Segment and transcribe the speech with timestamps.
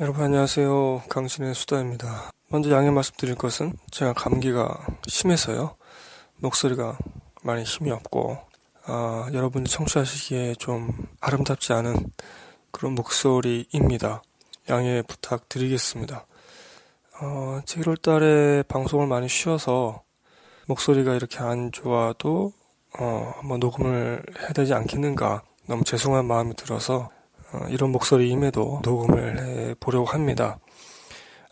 [0.00, 1.02] 여러분 안녕하세요.
[1.10, 2.30] 강신의 수다입니다.
[2.48, 5.76] 먼저 양해 말씀드릴 것은 제가 감기가 심해서요.
[6.38, 6.96] 목소리가
[7.42, 8.38] 많이 힘이 없고
[8.86, 10.90] 아, 여러분이 청취하시기에 좀
[11.20, 12.12] 아름답지 않은
[12.72, 14.22] 그런 목소리입니다.
[14.70, 16.24] 양해 부탁드리겠습니다.
[17.20, 20.02] 어, 7월 달에 방송을 많이 쉬어서
[20.66, 22.54] 목소리가 이렇게 안 좋아도
[22.98, 27.19] 어, 뭐 녹음을 해야 되지 않겠는가 너무 죄송한 마음이 들어서 어,
[27.70, 30.58] 이런 목소리임에도 녹음을 해 보려고 합니다.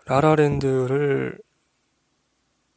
[0.06, 1.38] 라라랜드를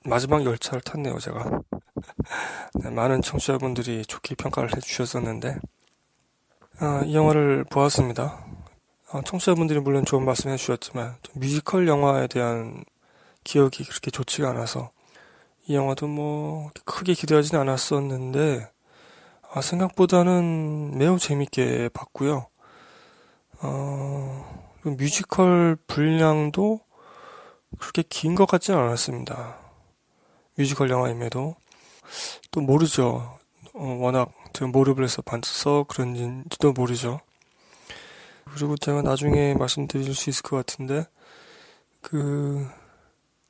[0.04, 1.62] 마지막 열차를 탔네요, 제가.
[2.84, 5.60] 네, 많은 청취자분들이 좋게 평가를 해주셨었는데,
[6.80, 8.46] 아, 이 영화를 보았습니다.
[9.12, 12.84] 아, 청취자분들이 물론 좋은 말씀 해주셨지만, 뮤지컬 영화에 대한
[13.44, 14.92] 기억이 그렇게 좋지가 않아서,
[15.68, 18.68] 이 영화도 뭐, 크게 기대하지는 않았었는데,
[19.54, 22.48] 아, 생각보다는 매우 재밌게 봤고요.
[23.62, 26.80] 어, 뮤지컬 분량도
[27.80, 29.58] 그렇게 긴 것 같지는 않았습니다.
[30.58, 31.56] 뮤지컬 영화임에도
[32.52, 33.38] 또 모르죠.
[33.74, 37.22] 어, 워낙 제가 몰입을 해서 봐서 그런지도 모르죠.
[38.54, 41.06] 그리고 제가 나중에 말씀드릴 수 있을 것 같은데
[42.02, 42.68] 그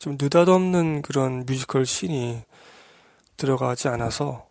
[0.02, 2.41] 좀 느닷없는 그런 뮤지컬 씬이
[3.38, 4.47] 들어가지 않아서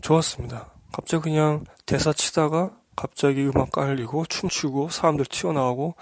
[0.00, 0.72] 좋았습니다.
[0.92, 5.94] 갑자기 그냥 대사 치다가 갑자기 음악 깔리고 춤추고 사람들 튀어나오고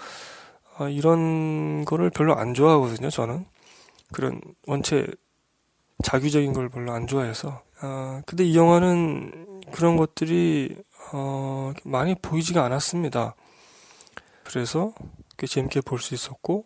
[0.77, 3.09] 아, 이런 거를 별로 안 좋아하거든요.
[3.09, 3.45] 저는
[4.11, 5.07] 그런 원체
[6.03, 7.61] 자규적인 걸 별로 안 좋아해서.
[7.81, 10.75] 아, 근데 이 영화는 그런 것들이
[11.13, 13.35] 어, 많이 보이지가 않았습니다.
[14.43, 14.93] 그래서
[15.37, 16.65] 꽤 재밌게 볼 수 있었고,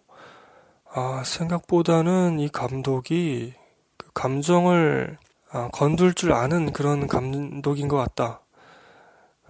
[0.94, 3.53] 아, 생각보다는 이 감독이
[3.98, 5.18] 그 감정을
[5.52, 8.42] 아, 건들 줄 아는 그런 감독인 것 같다.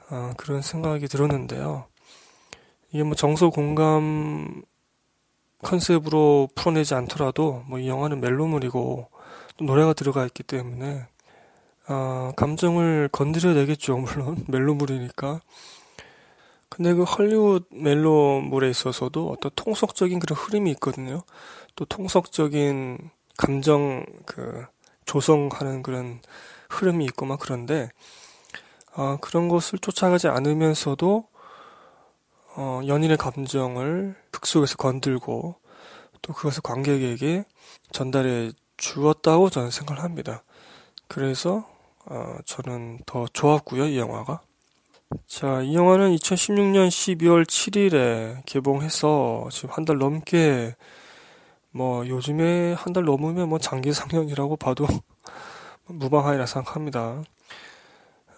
[0.09, 1.85] 아, 그런 생각이 들었는데요.
[2.91, 4.63] 이게 뭐 정서 공감
[5.63, 9.09] 컨셉으로 풀어내지 않더라도 뭐 이 영화는 멜로물이고
[9.57, 11.05] 또 노래가 들어가 있기 때문에
[11.87, 13.97] 아, 감정을 건드려야 되겠죠.
[13.97, 15.41] 물론 멜로물이니까.
[16.69, 21.21] 근데 그 헐리우드 멜로물에 있어서도 어떤 통속적인 그런 흐름이 있거든요.
[21.75, 24.65] 또 통속적인 감정 그
[25.05, 26.19] 조성하는 그런
[26.69, 27.89] 흐름이 있고 막 그런데
[28.95, 31.27] 아, 그런 것을 쫓아가지 않으면서도
[32.57, 35.55] 어, 연인의 감정을 극 속에서 건들고
[36.21, 37.43] 또 그것을 관객에게
[37.91, 40.43] 전달해 주었다고 저는 생각을 합니다.
[41.07, 41.67] 그래서
[42.07, 44.41] 어, 저는 더 좋았고요, 이 영화가.
[45.27, 50.75] 자, 이 영화는 2016년 12월 7일에 개봉해서 지금 한 달 넘게
[51.71, 54.87] 뭐 요즘에 한 달 넘으면 뭐 장기 상영이라고 봐도
[55.87, 57.23] 무방하리라 생각합니다.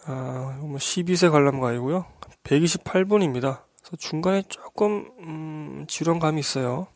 [0.09, 2.05] 아, 뭐 12세 관람가이고요.
[2.43, 3.63] 128분입니다.
[3.81, 6.87] 그래서 중간에 조금 음, 지루한 감이 있어요.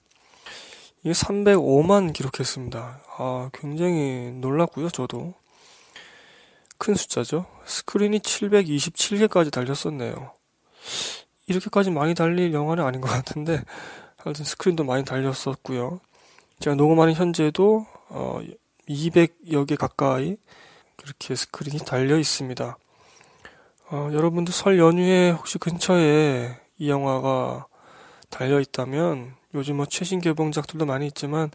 [1.03, 3.01] 이게 305만 기록했습니다.
[3.17, 5.33] 아, 굉장히 놀랐고요, 저도.
[6.77, 7.45] 큰 숫자죠.
[7.66, 10.31] 스크린이 727개까지 달렸었네요.
[11.47, 13.61] 이렇게까지 많이 달릴 영화는 아닌 것 같은데,
[14.16, 15.99] 하여튼 스크린도 많이 달렸었고요.
[16.59, 18.39] 제가 녹음하는 현재도 어,
[18.88, 20.38] 200여 개 가까이
[20.95, 22.78] 그렇게 스크린이 달려 있습니다.
[23.91, 27.68] 어, 여러분들 설 연휴에 혹시 근처에 이 영화가
[28.29, 31.52] 달려 있다면 요즘 뭐 최신 개봉작들도 많이 있지만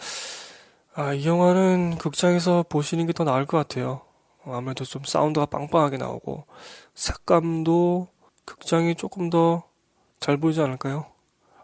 [0.94, 4.02] 아, 이 영화는 극장에서 보시는 게 더 나을 것 같아요.
[4.44, 6.44] 어, 아무래도 좀 사운드가 빵빵하게 나오고
[6.94, 8.08] 색감도
[8.44, 9.64] 극장이 조금 더
[10.18, 11.04] 잘 보이지 않을까요?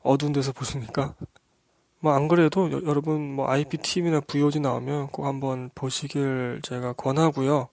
[0.02, 1.14] 어두운 데서 보시니까.
[2.00, 7.68] 뭐 안 그래도 여, 여러분 뭐 IPTV나 VOD 나오면 꼭 한번 보시길 제가 권하고요.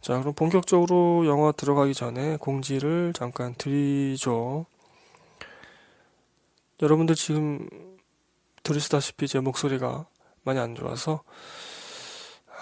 [0.00, 4.66] 자, 그럼 본격적으로 영화 들어가기 전에 공지를 잠깐 드리죠.
[6.80, 7.68] 여러분들 지금
[8.62, 10.06] 들으시다시피 제 목소리가
[10.44, 11.22] 많이 안 좋아서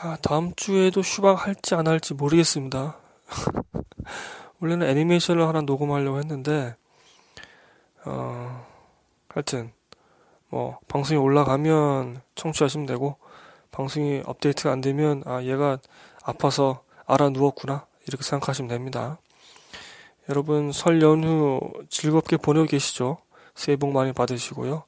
[0.02, 2.98] 아, 다음 주에도 휴방 할지 안 할지 모르겠습니다.
[4.60, 6.76] 원래는 애니메이션을 하나 녹음하려고 했는데
[8.06, 8.66] 어,
[9.28, 9.72] 하여튼
[10.48, 13.16] 뭐 방송이 올라가면 청취하시면 되고
[13.70, 15.78] 방송이 업데이트가 안 되면 아 얘가
[16.22, 17.86] 아파서 알아 누웠구나.
[18.06, 19.18] 이렇게 생각하시면 됩니다.
[20.28, 23.18] 여러분 설 연휴 즐겁게 보내고 계시죠?
[23.54, 24.84] 새해 복 많이 받으시고요.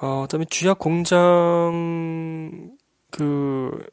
[0.00, 2.76] 어, 그다음에 쥐약 공장
[3.10, 3.86] 그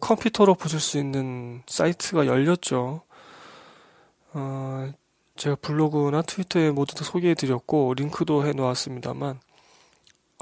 [0.00, 3.02] 컴퓨터로 보실 수 있는 사이트가 열렸죠.
[4.34, 4.92] 어,
[5.36, 9.40] 제가 블로그나 트위터에 모두 다 소개해드렸고 링크도 해놓았습니다만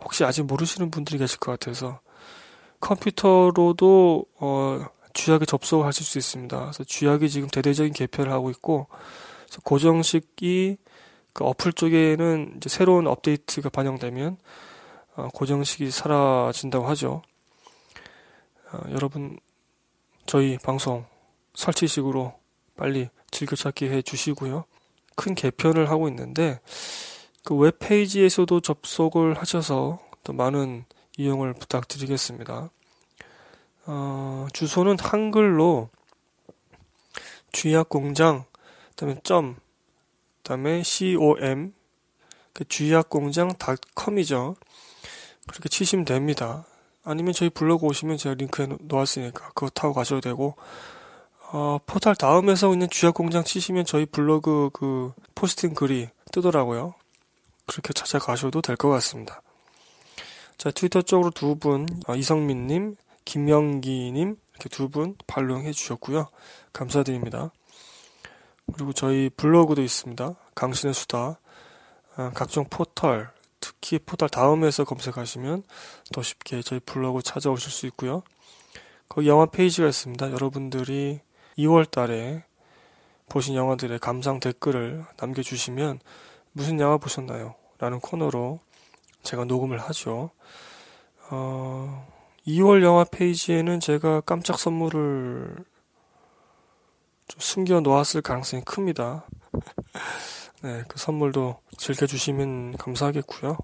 [0.03, 2.01] 혹시 아직 모르시는 분들이 계실 것 같아서
[2.81, 6.61] 컴퓨터로도 어, 쥐약에 접속하실 수 있습니다.
[6.61, 8.87] 그래서 쥐약이 지금 대대적인 개편을 하고 있고
[9.65, 10.77] 고정식이
[11.33, 14.37] 그 어플 쪽에는 이제 새로운 업데이트가 반영되면
[15.17, 17.23] 어, 고정식이 사라진다고 하죠.
[18.73, 19.39] 어, 여러분
[20.27, 21.07] 저희 방송
[21.55, 22.35] 설치식으로
[22.77, 24.65] 빨리 즐겨찾기 해 주시고요.
[25.15, 26.61] 큰 개편을 하고 있는데
[27.43, 30.85] 그 웹페이지에서도 접속을 하셔서 또 많은
[31.17, 32.69] 이용을 부탁드리겠습니다.
[33.87, 35.89] 어, 주소는 한글로
[37.53, 38.45] 쥐약공장
[38.91, 39.57] 그다음에 점
[40.43, 41.73] 그다음에 com
[42.53, 44.57] 그 쥐약공장.com이죠.
[45.47, 46.67] 그렇게 치시면 됩니다.
[47.05, 50.57] 아니면 저희 블로그 오시면 제가 링크에 놓았으니까 그거 타고 가셔도 되고
[51.53, 56.95] 어, 포탈 다음에서 있는 쥐약공장 치시면 저희 블로그 그 포스팅 글이 뜨더라고요.
[57.67, 59.43] 그렇게 찾아가셔도 될 것 같습니다.
[60.59, 66.29] 자, 트위터 쪽으로 두 분, 어, 이성민님, 김영기님, 이렇게 두 분 발롱해 주셨고요.
[66.73, 67.51] 감사드립니다.
[68.73, 70.35] 그리고 저희 블로그도 있습니다.
[70.55, 71.39] 강신의 수다.
[72.17, 73.31] 어, 각종 포털,
[73.61, 75.65] 특히 포털 다음에서 검색하시면
[76.13, 78.23] 더 쉽게 저희 블로그 찾아오실 수 있고요.
[79.09, 80.33] 거기 영화 페이지가 있습니다.
[80.33, 81.21] 여러분들이
[81.59, 82.45] 2월 달에
[83.29, 86.01] 보신 영화들의 감상 댓글을 남겨주시면
[86.53, 87.55] 무슨 영화 보셨나요?
[87.79, 88.61] 라는 코너로
[89.23, 90.31] 제가 녹음을 하죠.
[91.31, 92.07] 어,
[92.47, 95.57] 2월 영화 페이지에는 제가 깜짝 선물을
[97.29, 99.27] 좀 숨겨 놓았을 가능성이 큽니다.
[100.63, 103.59] 네, 그 선물도 즐겨주시면 감사하겠고요.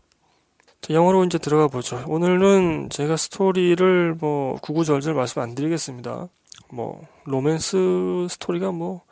[0.81, 2.05] 자, 영어로 이제 들어가 보죠.
[2.09, 6.29] 오늘은 제가 스토리를 뭐 구구절절 말씀 안 드리겠습니다.
[6.73, 9.03] 뭐 로맨스 스토리가 뭐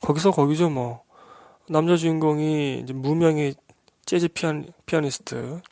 [0.00, 1.02] 거기서 거기죠 뭐
[1.68, 3.54] 남자 주인공이 이제 무명의
[4.04, 5.62] 재즈 피안, 피아니스트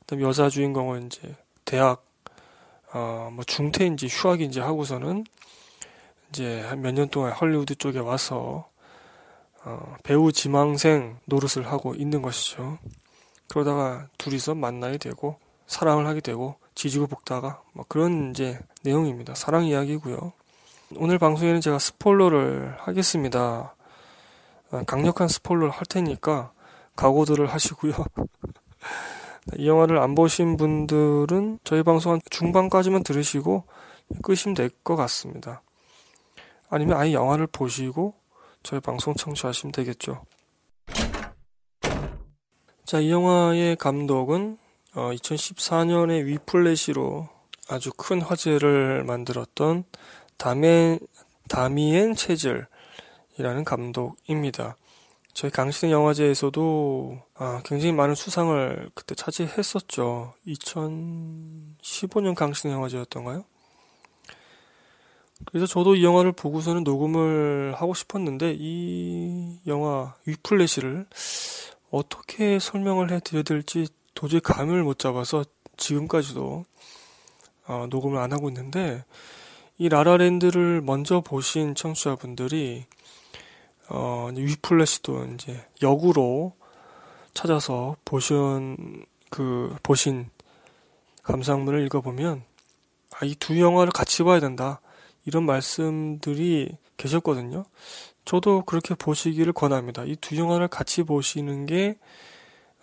[0.00, 2.03] 그다음 여자 주인공은 이제 대학
[2.94, 5.24] 어 뭐 중퇴인지 휴학인지 하고서는
[6.30, 8.68] 이제 한 몇 년 동안 헐리우드 쪽에 와서
[9.64, 12.78] 어 배우 지망생 노릇을 하고 있는 것이죠.
[13.48, 15.36] 그러다가 둘이서 만나게 되고
[15.66, 19.34] 사랑을 하게 되고 지지고 볶다가 뭐 그런 이제 내용입니다.
[19.34, 20.32] 사랑 이야기고요.
[20.96, 23.74] 오늘 방송에는 제가 스포일러를 하겠습니다.
[24.70, 26.52] 어, 강력한 스포일러를 할 테니까
[26.96, 27.92] 각오들을 하시고요.
[29.56, 33.64] 이 영화를 안 보신 분들은 저희 방송 한 중반까지만 들으시고
[34.22, 35.62] 끄시면 될 것 같습니다.
[36.68, 38.14] 아니면 아예 영화를 보시고
[38.62, 40.24] 저희 방송 청취하시면 되겠죠.
[42.84, 44.58] 자, 이 영화의 감독은
[44.94, 47.28] 어, 2014년에 위플래시로
[47.68, 49.84] 아주 큰 화제를 만들었던
[50.36, 50.98] 다멘,
[51.48, 54.76] 다미엔 체즐이라는 감독입니다.
[55.34, 60.32] 저희 강신의 영화제에서도 아, 굉장히 많은 수상을 그때 차지했었죠.
[60.46, 63.44] 2015년 강신의 영화제였던가요?
[65.46, 71.06] 그래서 저도 이 영화를 보고서는 녹음을 하고 싶었는데 이 영화 위플래시를
[71.90, 75.44] 어떻게 설명을 해드려야 될지 도저히 감을 못 잡아서
[75.76, 76.64] 지금까지도
[77.66, 79.04] 어, 녹음을 안 하고 있는데
[79.78, 82.86] 이 라라랜드를 먼저 보신 청취자분들이
[83.88, 86.54] 어, 위플래시도 이제 역으로
[87.34, 90.30] 찾아서 보신 그 보신
[91.22, 92.44] 감상문을 읽어보면
[93.20, 94.80] 아, 이 두 영화를 같이 봐야 된다
[95.24, 97.64] 이런 말씀들이 계셨거든요.
[98.24, 100.04] 저도 그렇게 보시기를 권합니다.
[100.04, 101.98] 이 두 영화를 같이 보시는 게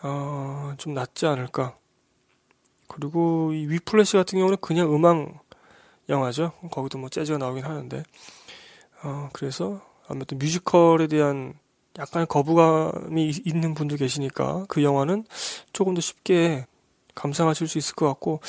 [0.03, 1.77] 어, 좀 낫지 않을까.
[2.88, 5.46] 그리고 이 위플래시 같은 경우는 그냥 음악
[6.10, 6.51] 영화죠.
[6.72, 8.03] 거기도 뭐 재즈가 나오긴 하는데.
[9.03, 9.81] 어, 그래서
[10.12, 11.53] 아무튼 뮤지컬에 대한
[12.00, 15.25] 약간 거부감이 있는 분도 계시니까 그 영화는
[15.74, 16.65] 조금 더 쉽게
[17.15, 18.39] 감상하실 수 있을 것 같고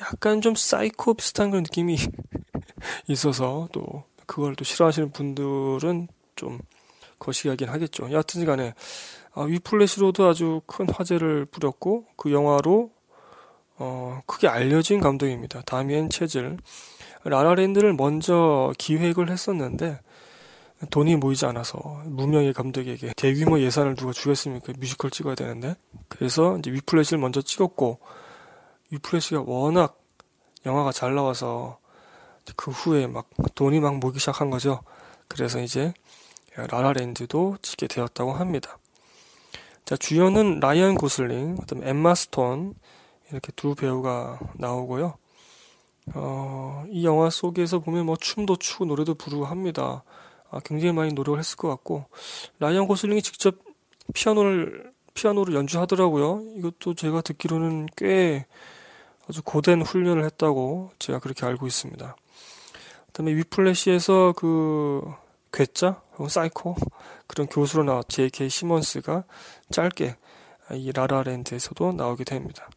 [0.00, 1.96] 약간 좀 사이코 비슷한 그런 느낌이
[3.08, 6.58] 있어서 또 그걸 또 싫어하시는 분들은 좀
[7.18, 8.10] 거시기하긴 하겠죠.
[8.10, 8.74] 여하튼 간에
[9.34, 12.90] 아, 위플래시로도 아주 큰 화제를 부렸고 그 영화로
[13.78, 15.62] 어, 크게 알려진 감독입니다.
[15.62, 16.58] 다미엔 체즐.
[17.24, 20.00] 라라랜드를 먼저 기획을 했었는데
[20.90, 24.72] 돈이 모이지 않아서 무명의 감독에게 대규모 예산을 누가 주겠습니까?
[24.78, 25.76] 뮤지컬 찍어야 되는데.
[26.08, 28.00] 그래서 이제 위플래시를 먼저 찍었고
[28.90, 30.00] 위플래시가 워낙
[30.66, 31.78] 영화가 잘 나와서
[32.56, 34.82] 그 후에 막 돈이 막 모이기 시작한 거죠.
[35.28, 35.94] 그래서 이제
[36.54, 38.78] 라라랜드도 찍게 되었다고 합니다.
[39.84, 42.74] 자, 주연은 라이언 고슬링, 그다음 엠마 스톤
[43.30, 45.14] 이렇게 두 배우가 나오고요.
[46.14, 50.02] 어, 이 영화 속에서 보면 뭐 춤도 추고 노래도 부르고 합니다.
[50.52, 52.04] 아, 굉장히 많이 노력을 했을 것 같고
[52.58, 53.56] 라이언 고슬링이 직접
[54.14, 56.42] 피아노를 피아노를 연주하더라고요.
[56.56, 58.46] 이것도 제가 듣기로는 꽤
[59.28, 62.16] 아주 고된 훈련을 했다고 제가 그렇게 알고 있습니다.
[63.06, 65.02] 그다음에 위플래시에서 그
[65.52, 66.76] 괴짜 사이코
[67.26, 68.48] 그런 교수로 나왔 J.K.
[68.48, 69.24] 시몬스가
[69.70, 70.16] 짧게
[70.74, 72.68] 이 라라랜드에서도 나오게 됩니다.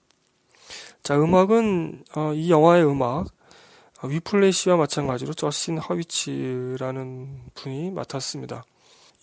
[1.04, 3.45] 자 음악은 어, 이 영화의 음악 어,
[4.10, 8.66] 위플래시와 마찬가지로 저스틴 허위츠라는 분이 맡았습니다.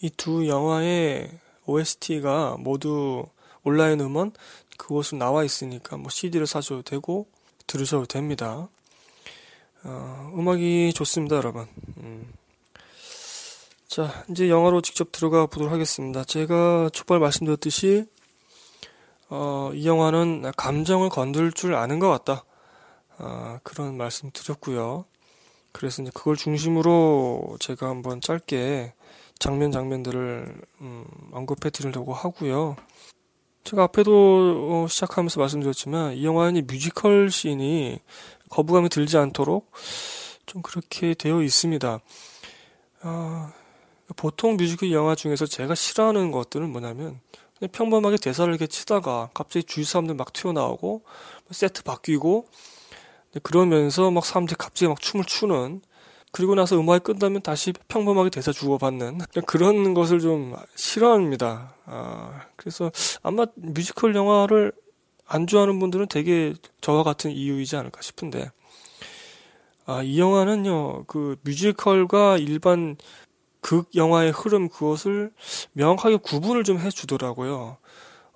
[0.02, 1.30] 이 두 영화의
[1.66, 3.24] OST가 모두
[3.62, 4.32] 온라인 음원
[4.76, 7.28] 그곳은 나와 있으니까 뭐 CD를 사셔도 되고
[7.68, 8.68] 들으셔도 됩니다.
[9.84, 11.66] 어, 음악이 좋습니다, 여러분.
[11.98, 12.32] 음.
[13.86, 16.24] 자, 이제 영화로 직접 들어가 보도록 하겠습니다.
[16.24, 18.06] 제가 초반 말씀드렸듯이
[19.28, 22.44] 어, 이 영화는 감정을 건들 줄 아는 것 같다.
[23.18, 25.04] 어, 그런 말씀 드렸고요.
[25.72, 28.94] 그래서 이제 그걸 중심으로 제가 한번 짧게
[29.38, 32.76] 장면 장면들을 음, 언급해 드리려고 하고요.
[33.64, 38.00] 제가 앞에도 어, 시작하면서 말씀드렸지만 이 영화는 뮤지컬 씬이
[38.50, 39.70] 거부감이 들지 않도록
[40.46, 42.00] 좀 그렇게 되어 있습니다.
[43.04, 43.52] 어,
[44.16, 47.20] 보통 뮤지컬 영화 중에서 제가 싫어하는 것들은 뭐냐면
[47.70, 51.02] 평범하게 대사를 이렇게 치다가 갑자기 주위 사람들 막 튀어나오고
[51.50, 52.46] 세트 바뀌고
[53.42, 55.80] 그러면서 막 사람들이 갑자기 막 춤을 추는
[56.32, 61.74] 그리고 나서 음악이 끝나면 다시 평범하게 대사 주고받는 그런 것을 좀 싫어합니다.
[61.84, 62.90] 아, 그래서
[63.22, 64.72] 아마 뮤지컬 영화를
[65.26, 68.50] 안 좋아하는 분들은 되게 저와 같은 이유이지 않을까 싶은데
[69.84, 72.96] 아, 이 영화는요 그 뮤지컬과 일반
[73.60, 75.32] 극 영화의 흐름 그것을
[75.72, 77.78] 명확하게 구분을 좀 해주더라고요.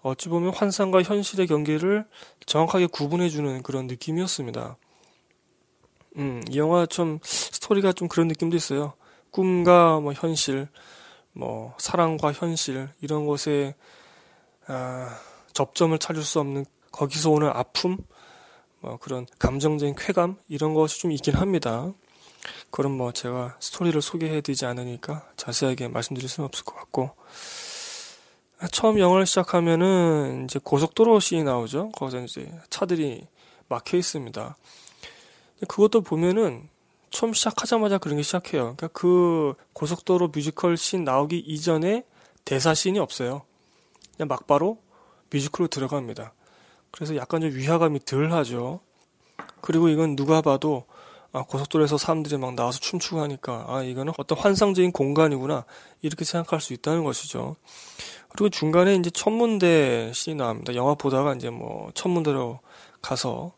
[0.03, 2.07] 어찌 보면 환상과 현실의 경계를
[2.47, 4.77] 정확하게 구분해주는 그런 느낌이었습니다.
[6.17, 8.95] 음, 이 영화 좀 스토리가 좀 그런 느낌도 있어요.
[9.31, 10.69] 꿈과 뭐 현실,
[11.33, 13.75] 뭐 사랑과 현실 이런 것에
[14.67, 15.19] 아,
[15.53, 17.99] 접점을 찾을 수 없는 거기서 오는 아픔,
[18.81, 21.93] 뭐 그런 감정적인 쾌감 이런 것이 좀 있긴 합니다.
[22.71, 27.11] 그럼 뭐 제가 스토리를 소개해드리지 않으니까 자세하게 말씀드릴 수는 없을 것 같고
[28.73, 31.93] 처음 영화를 시작하면은 이제 고속도로 씬이 나오죠.
[31.93, 33.27] 거기서 이제 차들이
[33.69, 34.57] 막혀 있습니다.
[35.69, 36.69] 그것도 보면은
[37.11, 38.75] 처음 시작하자마자 그런 게 시작해요.
[38.77, 42.05] 그러니까 그 고속도로 뮤지컬 씬 나오기 이전에
[42.45, 43.43] 대사 씬이 없어요.
[44.17, 44.79] 그냥 막바로
[45.31, 46.33] 뮤지컬로 들어갑니다.
[46.91, 48.81] 그래서 약간 좀 위화감이 덜 하죠.
[49.61, 50.85] 그리고 이건 누가 봐도
[51.33, 55.67] 아, 고속도로에서 사람들이 막 나와서 춤추고 하니까 아 이거는 어떤 환상적인 공간이구나
[56.01, 57.57] 이렇게 생각할 수 있다는 것이죠.
[58.31, 60.75] 그리고 중간에 이제 천문대 씬이 나옵니다.
[60.75, 62.61] 영화 보다가 이제 뭐 천문대로
[63.03, 63.53] 가서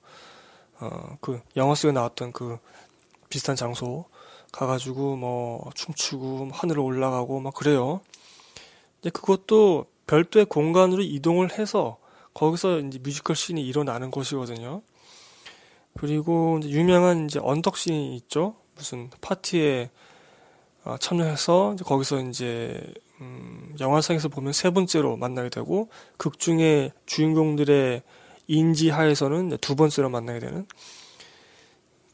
[0.81, 2.59] 어, 그 영화 속에 나왔던 그
[3.29, 4.07] 비슷한 장소
[4.53, 8.01] 가가지고 뭐 춤추고 하늘을 올라가고 막 그래요.
[9.01, 11.99] 이제 그것도 별도의 공간으로 이동을 해서
[12.35, 14.83] 거기서 이제 뮤지컬 씬이 일어나는 것이거든요.
[15.99, 18.55] 그리고 이제 유명한 이제 언덕 씬이 있죠.
[18.77, 19.91] 무슨 파티에
[20.85, 22.81] 어, 참여해서 이제 거기서 이제
[23.21, 28.03] 음, 영화상에서 보면 세 번째로 만나게 되고 극 중에 주인공들의
[28.49, 30.67] 인지 하에서는 두 번째로 만나게 되는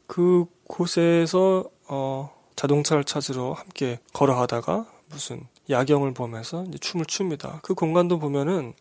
[0.05, 7.59] 그 곳에서 어, 자동차를 찾으러 함께 걸어가다가 무슨 야경을 보면서 춤을 춥니다.
[7.63, 8.73] 그 공간도 보면은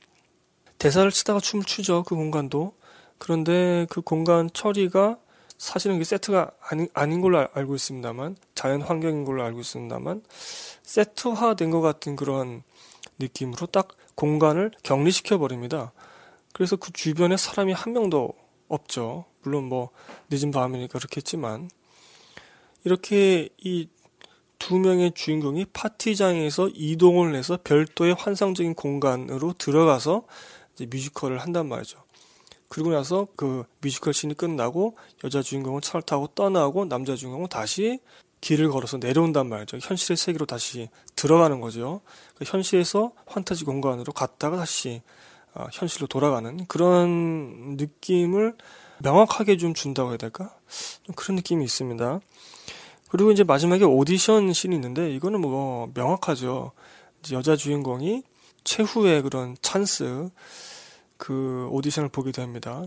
[0.78, 2.02] 대사를 치다가 춤을 추죠.
[2.02, 2.74] 그 공간도.
[3.18, 5.18] 그런데 그 공간 처리가
[5.56, 10.22] 사실은 그 세트가 아니, 아닌 걸로 알고 있습니다만 자연 환경인 걸로 알고 있습니다만
[10.82, 12.62] 세트화된 것 같은 그런
[13.18, 15.92] 느낌으로 딱 공간을 격리시켜 버립니다.
[16.54, 18.32] 그래서 그 주변에 사람이 한 명도
[18.68, 19.26] 없죠.
[19.42, 19.90] 물론 뭐
[20.30, 21.68] 늦은 밤이니까 그렇겠지만
[22.84, 23.88] 이렇게 이
[24.66, 30.22] 두 명의 주인공이 파티장에서 이동을 해서 별도의 환상적인 공간으로 들어가서
[30.72, 32.02] 이제 뮤지컬을 한단 말이죠.
[32.68, 38.00] 그리고 나서 그 뮤지컬 씬이 끝나고 여자 주인공은 차를 타고 떠나고 남자 주인공은 다시
[38.40, 39.80] 길을 걸어서 내려온단 말이죠.
[39.82, 42.00] 현실의 세계로 다시 들어가는 거죠.
[42.34, 45.02] 그 현실에서 환타지 공간으로 갔다가 다시
[45.54, 48.56] 어, 현실로 돌아가는 그런 느낌을
[48.98, 50.54] 명확하게 좀 준다고 해야 될까?
[51.02, 52.20] 좀 그런 느낌이 있습니다.
[53.08, 56.72] 그리고 이제 마지막에 오디션 씬이 있는데 이거는 뭐 명확하죠.
[57.32, 58.22] 여자 주인공이
[58.64, 60.30] 최후의 그런 찬스
[61.16, 62.82] 그 오디션을 보게 됩니다.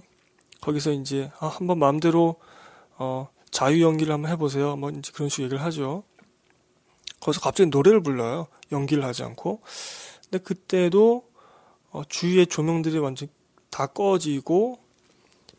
[0.62, 2.36] 거기서 이제 아, 한번 마음대로
[2.98, 4.76] 어, 자유 연기를 한번 해보세요.
[4.76, 6.04] 뭐 이제 그런 식으로 얘기를 하죠.
[7.22, 8.48] 거기서 갑자기 노래를 불러요.
[8.72, 9.62] 연기를 하지 않고.
[10.24, 11.24] 근데 그때도
[11.92, 13.30] 어, 주위의 조명들이 완전
[13.70, 14.80] 다 꺼지고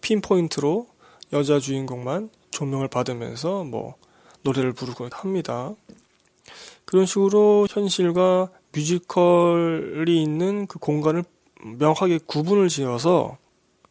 [0.01, 0.87] 핀포인트로
[1.33, 3.97] 여자 주인공만 조명을 받으면서 뭐
[4.43, 5.75] 노래를 부르고 합니다.
[6.85, 11.25] 그런 식으로 현실과 뮤지컬이 있는 그 공간을
[11.63, 13.37] 명확하게 구분을 지어서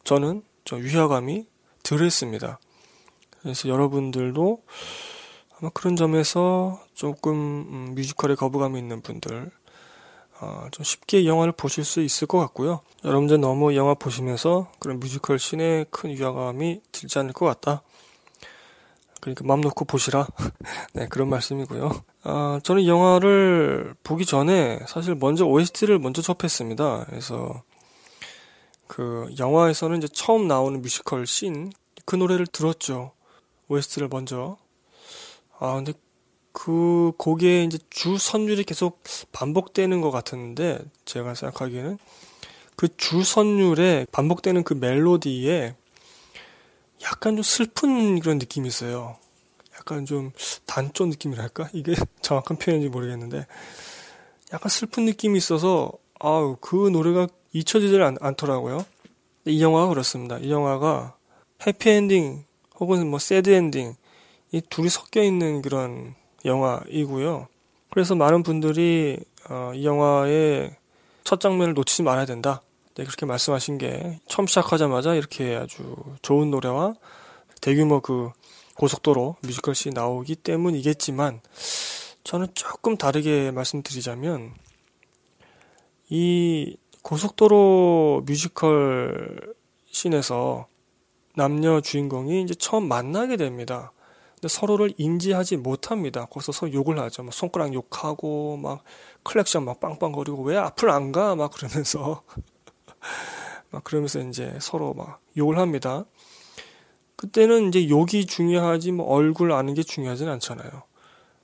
[0.04, 1.46] 저는 좀 위화감이
[1.82, 2.58] 덜했습니다.
[3.40, 4.62] 그래서 여러분들도
[5.58, 9.50] 아마 그런 점에서 조금 음, 뮤지컬에 거부감이 있는 분들
[10.40, 12.80] 어, 좀 쉽게 영화를 보실 수 있을 것 같고요.
[13.04, 17.82] 여러분들 너무 영화 보시면서 그런 뮤지컬 씬에 큰 위화감이 들지 않을 것 같다.
[19.20, 20.26] 그러니까 마음 놓고 보시라.
[20.94, 21.90] 네, 그런 말씀이고요.
[22.22, 27.06] 아, 저는 영화를 보기 전에 사실 먼저 OST를 먼저 접했습니다.
[27.08, 27.62] 그래서
[28.86, 31.70] 그 영화에서는 이제 처음 나오는 뮤지컬 씬
[32.08, 33.12] 그 노래를 들었죠.
[33.68, 34.56] OST를 먼저.
[35.58, 35.92] 아, 근데
[36.58, 39.00] 그 곡의 이제 주 선율이 계속
[39.30, 41.98] 반복되는 것 같았는데 제가 생각하기에는
[42.74, 45.76] 그 주 선율에 반복되는 그 멜로디에
[47.04, 49.16] 약간 좀 슬픈 그런 느낌이 있어요.
[49.76, 50.32] 약간 좀
[50.66, 51.70] 단조 느낌이랄까?
[51.72, 53.46] 이게 정확한 표현인지 모르겠는데
[54.52, 58.84] 약간 슬픈 느낌이 있어서 아우 그 노래가 잊혀지질 않, 않더라고요.
[59.44, 60.38] 이 영화가 그렇습니다.
[60.38, 61.16] 이 영화가
[61.68, 62.44] 해피엔딩
[62.80, 63.94] 혹은 뭐 새드엔딩
[64.50, 67.48] 이 둘이 섞여 있는 그런 영화이고요.
[67.90, 69.18] 그래서 많은 분들이
[69.48, 70.76] 어, 이 영화의
[71.24, 72.62] 첫 장면을 놓치지 말아야 된다.
[72.94, 76.94] 네, 그렇게 말씀하신 게 처음 시작하자마자 이렇게 아주 좋은 노래와
[77.60, 78.30] 대규모 그
[78.74, 81.40] 고속도로 뮤지컬이 나오기 때문이겠지만
[82.24, 84.54] 저는 조금 다르게 말씀드리자면
[86.08, 89.54] 이 고속도로 뮤지컬
[89.90, 90.66] 씬에서
[91.34, 93.92] 남녀 주인공이 이제 처음 만나게 됩니다.
[94.38, 96.26] 근데 서로를 인지하지 못합니다.
[96.26, 97.24] 거기서 서로 욕을 하죠.
[97.24, 98.84] 막 손가락 욕하고 막
[99.24, 101.34] 클랙션 막 빵빵거리고 왜 앞을 안 가?
[101.34, 102.22] 막 그러면서
[103.70, 106.04] 막 그러면서 이제 서로 막 욕을 합니다.
[107.16, 110.84] 그때는 이제 욕이 중요하지 뭐 얼굴 아는 게 중요하진 않잖아요.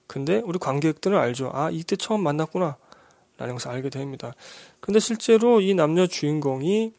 [0.06, 1.50] 근데 우리 관객들은 알죠.
[1.52, 2.76] 아 이때 처음 만났구나.
[3.36, 4.32] 라는 것을 알게 됩니다.
[4.78, 6.92] 근데 실제로 이 남녀 주인공이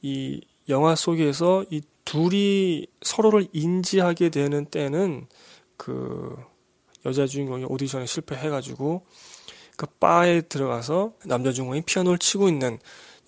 [0.00, 0.40] 이
[0.70, 5.26] 영화 속에서 이 둘이 서로를 인지하게 되는 때는
[5.76, 6.34] 그
[7.04, 9.04] 여자 주인공이 오디션에 실패해가지고
[9.76, 12.78] 그 바에 들어가서 남자 주인공이 피아노를 치고 있는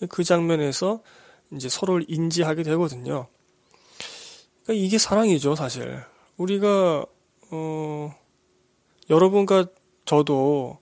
[0.08, 1.02] 그 장면에서
[1.52, 3.26] 이제 서로를 인지하게 되거든요.
[4.64, 6.02] 그러니까 이게 사랑이죠, 사실.
[6.36, 7.04] 우리가
[7.50, 8.14] 어
[9.10, 9.66] 여러분과
[10.04, 10.78] 저도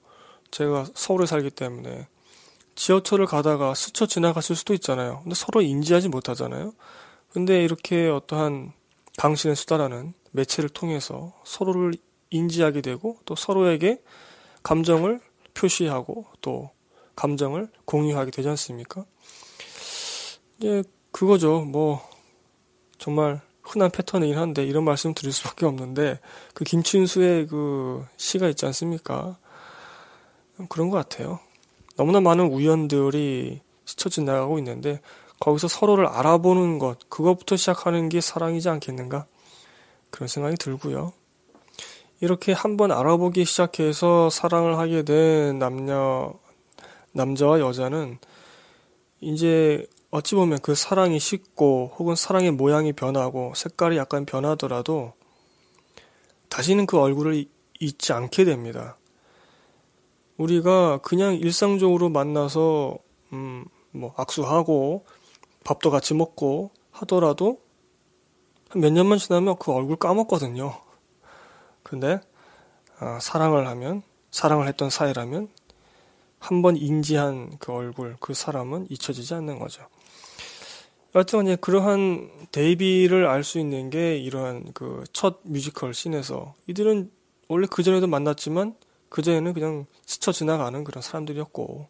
[0.50, 2.08] 제가 서울에 살기 때문에
[2.74, 5.20] 지하철을 가다가 스쳐 지나갔을 수도 있잖아요.
[5.22, 6.74] 근데 서로 인지하지 못하잖아요.
[7.30, 8.72] 근데 이렇게 어떠한
[9.16, 11.94] 당신의 수다라는 매체를 통해서 서로를
[12.30, 14.02] 인지하게 되고 또 서로에게
[14.62, 15.20] 감정을
[15.54, 16.70] 표시하고 또
[17.14, 19.04] 감정을 공유하게 되지 않습니까?
[20.58, 21.60] 이제 그거죠.
[21.60, 22.06] 뭐
[22.98, 26.20] 정말 흔한 패턴이긴 한데 이런 말씀 드릴 수 밖에 없는데
[26.54, 29.38] 그 김춘수의 그 시가 있지 않습니까?
[30.68, 31.40] 그런 것 같아요.
[31.96, 35.00] 너무나 많은 우연들이 스쳐 지나가고 있는데
[35.40, 39.26] 거기서 서로를 알아보는 것, 그것부터 시작하는 게 사랑이지 않겠는가?
[40.10, 41.12] 그런 생각이 들고요.
[42.20, 46.32] 이렇게 한번 알아보기 시작해서 사랑을 하게 된 남녀,
[47.12, 48.18] 남자와 여자는
[49.20, 55.12] 이제 어찌 보면 그 사랑이 식고 혹은 사랑의 모양이 변하고 색깔이 약간 변하더라도
[56.48, 57.46] 다시는 그 얼굴을
[57.80, 58.96] 잊지 않게 됩니다.
[60.38, 62.98] 우리가 그냥 일상적으로 만나서,
[63.32, 65.04] 음, 뭐, 악수하고,
[65.66, 67.60] 밥도 같이 먹고 하더라도
[68.68, 70.80] 한 몇 년만 지나면 그 얼굴 까먹거든요.
[71.82, 72.20] 근데
[72.98, 75.48] 아, 사랑을 하면 사랑을 했던 사이라면
[76.38, 79.82] 한 번 인지한 그 얼굴 그 사람은 잊혀지지 않는 거죠.
[81.14, 87.10] 여하튼 이제 그러한 대비를 알 수 있는 게 이러한 그 첫 뮤지컬 씬에서 이들은
[87.48, 88.74] 원래 그 전에도 만났지만
[89.08, 91.88] 그 전에는 그냥 스쳐 지나가는 그런 사람들이었고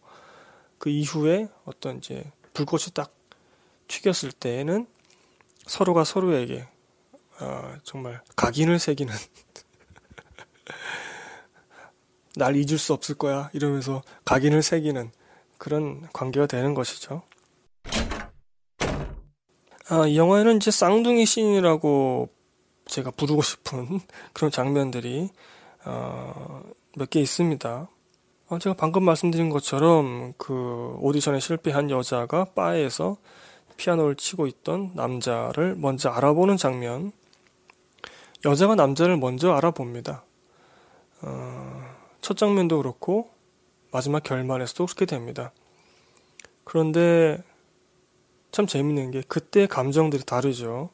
[0.78, 3.10] 그 이후에 어떤 이제 불꽃이 딱
[3.88, 4.86] 튀겼을 때에는
[5.66, 6.66] 서로가 서로에게
[7.40, 9.14] 어, 정말 각인을 새기는
[12.36, 15.10] 날 잊을 수 없을 거야 이러면서 각인을 새기는
[15.58, 17.22] 그런 관계가 되는 것이죠.
[19.88, 22.28] 아, 이 영화에는 이제 쌍둥이 씬이라고
[22.86, 24.00] 제가 부르고 싶은
[24.32, 25.30] 그런 장면들이
[25.84, 26.62] 어,
[26.96, 27.88] 몇 개 있습니다.
[28.48, 33.16] 어, 제가 방금 말씀드린 것처럼 그 오디션에 실패한 여자가 바에서
[33.76, 37.12] 피아노를 치고 있던 남자를 먼저 알아보는 장면.
[38.44, 40.24] 여자가 남자를 먼저 알아봅니다.
[41.22, 41.82] 어,
[42.20, 43.30] 첫 장면도 그렇고
[43.92, 45.52] 마지막 결말에서도 그렇게 됩니다.
[46.64, 47.42] 그런데
[48.50, 50.90] 참 재밌는 게 그때 감정들이 다르죠.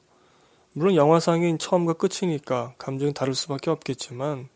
[0.72, 4.48] 물론 영화상인 처음과 끝이니까 감정이 다를 수밖에 없겠지만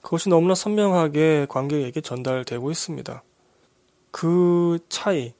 [0.00, 3.22] 그것이 너무나 선명하게 관객에게 전달되고 있습니다.
[4.10, 5.34] 그 차이,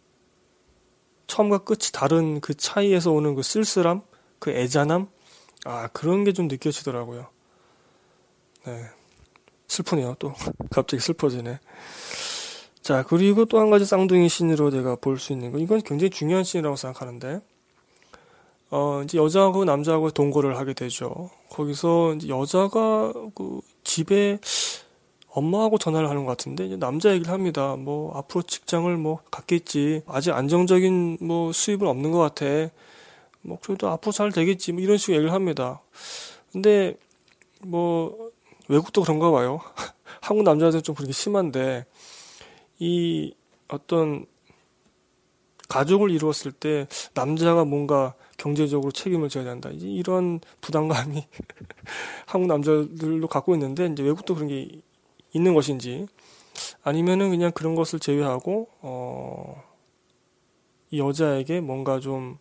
[1.35, 4.03] 처음과 끝이 다른 그 차이에서 오는 그 쓸쓸함,
[4.39, 5.09] 그 애잔함,
[5.65, 7.27] 아, 그런 게 좀 느껴지더라고요.
[8.67, 8.85] 네.
[9.67, 10.15] 슬프네요.
[10.21, 10.33] 또
[10.71, 11.59] 갑자기 슬퍼지네.
[12.83, 15.59] 자, 그리고 또 한 가지 쌍둥이 씬으로 내가 볼 수 있는 거.
[15.59, 17.41] 이건 굉장히 중요한 씬이라고 생각하는데,
[18.71, 21.31] 어, 이제 여자하고 남자하고 동거를 하게 되죠.
[21.51, 24.39] 거기서 이제 여자가 그 집에
[25.35, 27.77] 엄마하고 전화를 하는 것 같은데, 이제 남자 얘기를 합니다.
[27.77, 30.03] 뭐, 앞으로 직장을 뭐, 갖겠지.
[30.07, 32.47] 아직 안정적인 뭐, 수입은 없는 것 같아.
[33.43, 34.73] 뭐, 그래도 앞으로 잘 되겠지.
[34.73, 35.83] 뭐, 이런 식으로 얘기를 합니다.
[36.53, 36.95] 근데,
[37.63, 38.31] 뭐,
[38.69, 39.61] 외국도 그런가 봐요.
[40.23, 41.85] 한국 남자들은 좀 그렇게 심한데,
[42.79, 43.35] 이
[43.69, 44.27] 어떤
[45.69, 49.71] 가족을 이루었을 때 남자가 뭔가 경제적으로 책임을 져야 된다.
[49.73, 51.25] 이런 부담감이
[52.27, 54.69] 한국 남자들도 갖고 있는데 이제 외국도 그런 게
[55.35, 56.07] 있는 것인지
[56.83, 59.63] 아니면은 그냥 그런 것을 제외하고 어,
[60.91, 62.39] 이 여자에게 뭔가 좀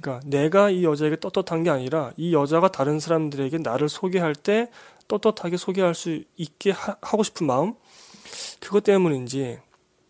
[0.00, 4.70] 그러니까 내가 이 여자에게 떳떳한 게 아니라 이 여자가 다른 사람들에게 나를 소개할 때
[5.08, 7.74] 떳떳하게 소개할 수 있게 하, 고 싶은 마음?
[8.60, 9.58] 그것 때문인지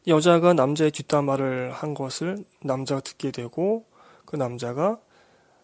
[0.07, 3.87] 여자가 남자의 뒷담화를 한 것을 남자가 듣게 되고
[4.25, 4.99] 그 남자가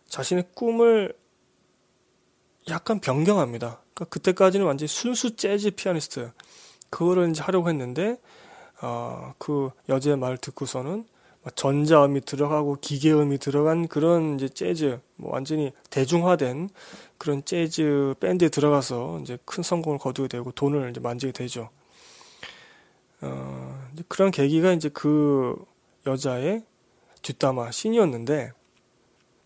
[0.08, 1.14] 자신의 꿈을
[2.68, 3.80] 약간 변경합니다.
[3.94, 6.32] 그러니까 그때까지는 완전히 순수 재즈 피아니스트
[6.90, 8.18] 그거를 이제 하려고 했는데
[8.80, 11.06] 어, 그 여자의 말을 듣고서는
[11.54, 16.70] 전자음이 들어가고 기계음이 들어간 그런 이제 재즈 뭐 완전히 대중화된
[17.18, 21.68] 그런 재즈 밴드에 들어가서 이제 큰 성공을 거두게 되고 돈을 이제 만지게 되죠.
[23.20, 25.54] 어, 그런 계기가 이제 그
[26.06, 26.64] 여자의
[27.22, 28.52] 뒷담화 씬이었는데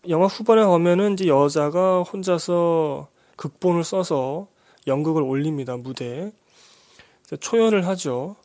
[0.07, 4.47] 영화 후반에 가면은 이제 여자가 혼자서 극본을 써서
[4.87, 6.31] 연극을 올립니다 무대에
[7.39, 8.35] 초연을 하죠.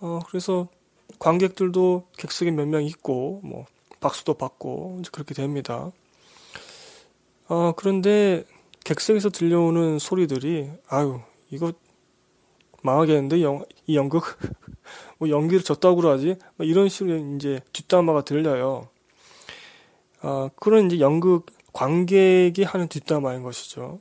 [0.00, 0.68] 어, 그래서
[1.18, 3.66] 관객들도 객석에 몇 명 있고 뭐
[4.00, 5.90] 박수도 받고 이제 그렇게 됩니다.
[7.48, 8.44] 어, 그런데
[8.84, 11.72] 객석에서 들려오는 소리들이 아유 이거
[12.82, 14.24] 망하겠는데 영, 이 연극
[15.18, 18.88] 뭐 연기를 졌다고 그러지 뭐 이런 식으로 이제 뒷담화가 들려요.
[20.22, 24.00] 아 그런 이제 연극 관객이 하는 뒷담화인 것이죠.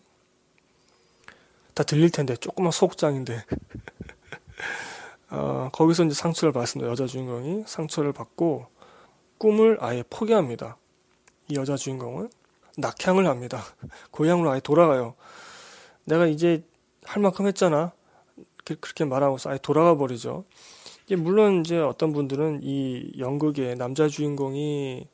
[1.73, 3.43] 다 들릴 텐데 조그만 소극장인데
[5.29, 6.91] 아, 거기서 이제 상처를 받습니다.
[6.91, 8.67] 여자 주인공이 상처를 받고
[9.37, 10.77] 꿈을 아예 포기합니다.
[11.47, 12.29] 이 여자 주인공은
[12.77, 13.63] 낙향을 합니다.
[14.11, 15.15] 고향으로 아예 돌아가요.
[16.03, 16.63] 내가 이제
[17.03, 17.93] 할 만큼 했잖아.
[18.63, 20.45] 그렇게 말하고서 아예 돌아가 버리죠.
[21.17, 25.07] 물론 이제 어떤 분들은 이 연극의 남자 주인공이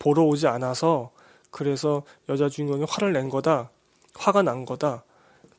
[0.00, 1.12] 보러 오지 않아서
[1.52, 3.70] 그래서 여자 주인공이 화를 낸 거다,
[4.16, 5.04] 화가 난 거다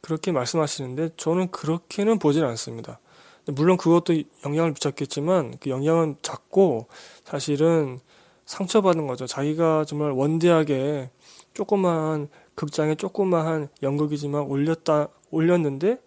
[0.01, 2.99] 그렇게 말씀하시는데 저는 그렇게는 보진 않습니다.
[3.45, 4.13] 물론 그것도
[4.45, 6.87] 영향을 미쳤겠지만 그 영향은 작고
[7.23, 7.99] 사실은
[8.45, 9.25] 상처받은 거죠.
[9.27, 11.09] 자기가 정말 원대하게
[11.53, 15.97] 조그마한 극장에 조그마한 연극이지만 올렸다 올렸는데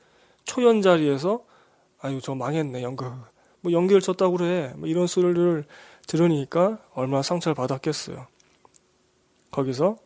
[0.45, 1.45] 초연 자리에서
[2.01, 3.13] 아유 저 망했네 연극
[3.61, 5.65] 뭐 연기를 쳤다고 그래 뭐 이런 소리를
[6.07, 8.27] 들으니까 얼마나 상처를 받았겠어요
[9.51, 9.97] 거기서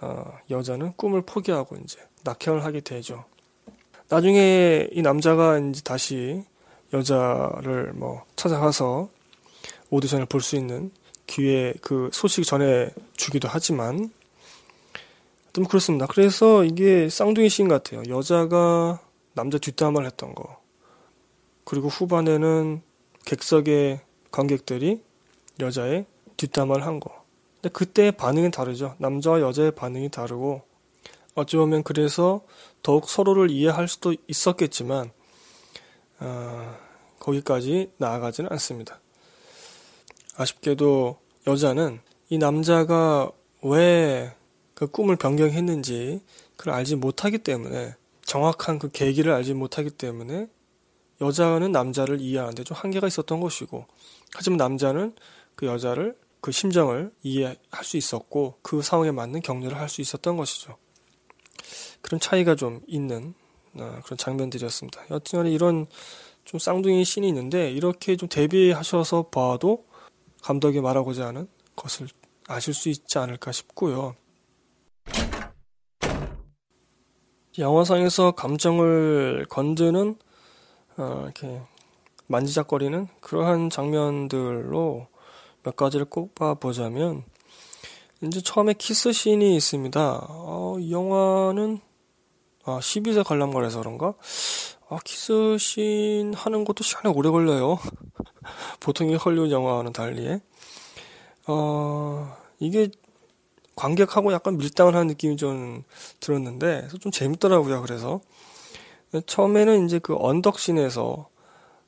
[0.00, 3.24] 어, 여자는 꿈을 포기하고 이제 낙향을 하게 되죠
[4.08, 6.44] 나중에 이 남자가 이제 다시
[6.92, 9.08] 여자를 뭐 찾아가서
[9.90, 10.90] 오디션을 볼 수 있는
[11.26, 14.10] 기회 그 소식 전해 주기도 하지만
[15.52, 16.06] 좀 그렇습니다.
[16.06, 18.02] 그래서 이게 쌍둥이 씬 같아요.
[18.08, 19.00] 여자가
[19.34, 20.60] 남자 뒷담화를 했던 거.
[21.64, 22.82] 그리고 후반에는
[23.24, 24.00] 객석의
[24.34, 25.02] 관객들이
[25.60, 27.24] 여자의 뒷담화를 한 거.
[27.56, 28.94] 근데 그때의 반응은 다르죠.
[28.98, 30.62] 남자와 여자의 반응이 다르고
[31.34, 32.42] 어찌 보면 그래서
[32.82, 35.10] 더욱 서로를 이해할 수도 있었겠지만
[36.20, 36.76] 어,
[37.18, 39.00] 거기까지 나아가지는 않습니다.
[40.36, 43.30] 아쉽게도 여자는 이 남자가
[43.62, 44.32] 왜
[44.74, 46.20] 그 꿈을 변경했는지
[46.56, 47.94] 그걸 알지 못하기 때문에
[48.24, 50.48] 정확한 그 계기를 알지 못하기 때문에
[51.24, 53.86] 여자는 남자를 이해하는데 좀 한계가 있었던 것이고
[54.34, 55.14] 하지만 남자는
[55.56, 60.76] 그 여자를 그 심정을 이해할 수 있었고 그 상황에 맞는 격려를 할 수 있었던 것이죠.
[62.02, 63.34] 그런 차이가 좀 있는
[63.76, 65.06] 어, 그런 장면들이었습니다.
[65.10, 65.86] 여튼간에 이런
[66.44, 69.86] 좀 쌍둥이 씬이 있는데 이렇게 좀 대비하셔서 봐도
[70.42, 72.08] 감독이 말하고자 하는 것을
[72.46, 74.14] 아실 수 있지 않을까 싶고요.
[77.58, 80.16] 영화상에서 감정을 건드는
[80.96, 81.60] 어, 이렇게
[82.26, 85.08] 만지작거리는 그러한 장면들로
[85.62, 87.24] 몇 가지를 꼽아 보자면
[88.22, 90.26] 이제 처음에 키스 씬이 있습니다.
[90.28, 91.80] 어, 이 영화는
[92.64, 94.14] 아, 12세 관람가라서 그런가?
[94.88, 97.78] 아, 키스 씬 하는 것도 시간이 오래 걸려요.
[98.80, 100.38] 보통의 헐리우드 영화와는 달리.
[101.46, 102.88] 어, 이게
[103.76, 105.82] 관객하고 약간 밀당을 하는 느낌이 좀
[106.20, 107.82] 들었는데 좀 재밌더라고요.
[107.82, 108.20] 그래서
[109.22, 111.28] 처음에는 이제 그 언덕신에서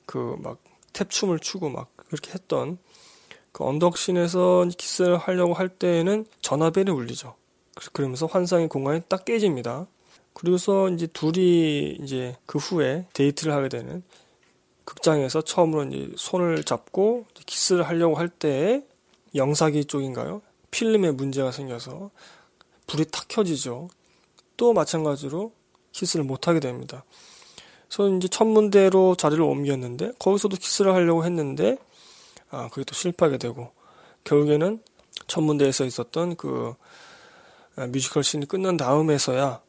[0.07, 0.59] 그 막
[0.97, 2.79] 탭춤을 추고 막 그렇게 했던
[3.53, 7.35] 그 언덕신에서 키스를 하려고 할 때에는 전화벨이 울리죠.
[7.93, 9.87] 그러면서 환상의 공간이 딱 깨집니다.
[10.33, 14.03] 그리고서 이제 둘이 이제 그 후에 데이트를 하게 되는
[14.85, 18.83] 극장에서 처음으로 이제 손을 잡고 키스를 하려고 할때
[19.35, 20.43] 영사기 쪽인가요?
[20.71, 22.11] 필름에 문제가 생겨서
[22.87, 23.89] 불이 탁 켜지죠.
[24.57, 25.53] 또 마찬가지로
[25.97, 27.05] 키스를 못 하게 됩니다.
[27.89, 31.79] 그래서 이제 천문대로 자리를 옮겼는데 거기서도 키스를 하려고 했는데
[32.51, 33.73] 아 그게 또 실패하게 되고
[34.25, 34.83] 결국에는
[35.27, 36.75] 천문대에서 있었던 그
[37.77, 39.63] 아, 뮤지컬 씬이 끝난 다음에서야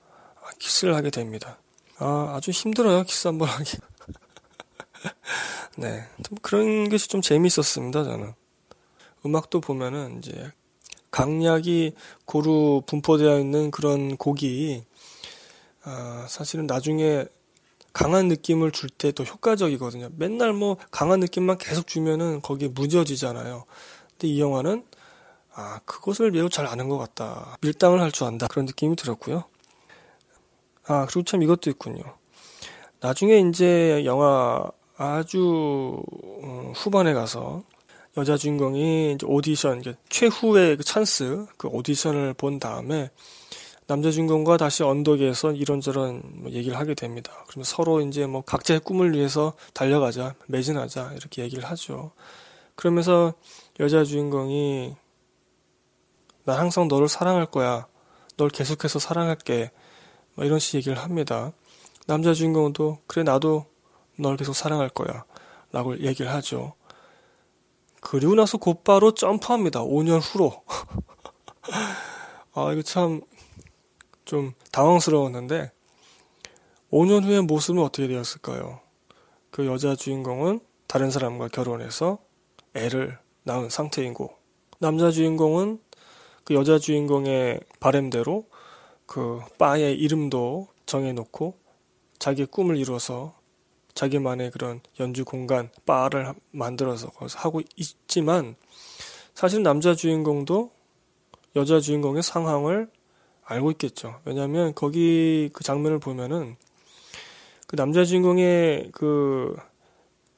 [0.60, 1.60] 키스를 하게 됩니다.
[1.98, 3.78] 아 아주 힘들어요 키스 한 번 하기.
[5.78, 6.04] 네
[6.42, 8.34] 그런 것이 좀 재미있었습니다 저는.
[9.26, 10.52] 음악도 보면은 이제
[11.12, 11.94] 강약이
[12.26, 14.84] 고루 분포되어 있는 그런 곡이
[15.90, 17.26] 아, 사실은 나중에
[17.94, 20.10] 강한 느낌을 줄 때 더 효과적이거든요.
[20.18, 23.64] 맨날 뭐 강한 느낌만 계속 주면은 거기에 무뎌지잖아요.
[24.12, 24.84] 근데 이 영화는
[25.54, 27.58] 아 그것을 매우 잘 아는 것 같다.
[27.62, 28.48] 밀당을 할 줄 안다.
[28.48, 29.46] 그런 느낌이 들었고요.
[30.88, 32.04] 아 그리고 참 이것도 있군요.
[33.00, 36.02] 나중에 이제 영화 아주
[36.44, 37.64] 어, 후반에 가서
[38.18, 43.12] 여자 주인공이 이제 오디션, 최후의 그 찬스, 그 오디션을 본 다음에
[43.88, 47.32] 남자 주인공과 다시 언덕에서 이런저런 뭐 얘기를 하게 됩니다.
[47.48, 52.12] 그러면 서로 이제 뭐 각자의 꿈을 위해서 달려가자, 매진하자, 이렇게 얘기를 하죠.
[52.76, 53.34] 그러면서
[53.80, 54.96] 여자 주인공이
[56.44, 57.88] 난 항상 너를 사랑할 거야.
[58.36, 59.72] 널 계속해서 사랑할게.
[60.36, 61.54] 뭐 이런 식 얘기를 합니다.
[62.08, 63.66] 남자 주인공도 그래 나도
[64.18, 65.24] 널 계속 사랑할 거야.
[65.72, 66.74] 라고 얘기를 하죠.
[68.02, 69.82] 그리고 나서 곧바로 점프합니다.
[69.82, 70.62] 5년 후로.
[72.54, 73.22] 아, 이거 참,
[74.28, 75.72] 좀 당황스러웠는데,
[76.92, 78.82] 5년 후의 모습은 어떻게 되었을까요?
[79.50, 82.20] 그 여자 주인공은 다른 사람과 결혼해서
[82.76, 84.30] 애를 낳은 상태이고,
[84.80, 85.80] 남자 주인공은
[86.44, 88.46] 그 여자 주인공의 바램대로
[89.06, 91.58] 그 바의 이름도 정해놓고
[92.20, 93.36] 자기 꿈을 이루어서
[93.96, 98.56] 자기만의 그런 연주 공간, 바를 만들어서 거기서 하고 있지만
[99.34, 100.72] 사실 남자 주인공도
[101.56, 102.90] 여자 주인공의 상황을
[103.48, 104.20] 알고 있겠죠.
[104.26, 106.58] 왜냐하면 거기 그 장면을 보면은
[107.66, 109.56] 그 남자 주인공의 그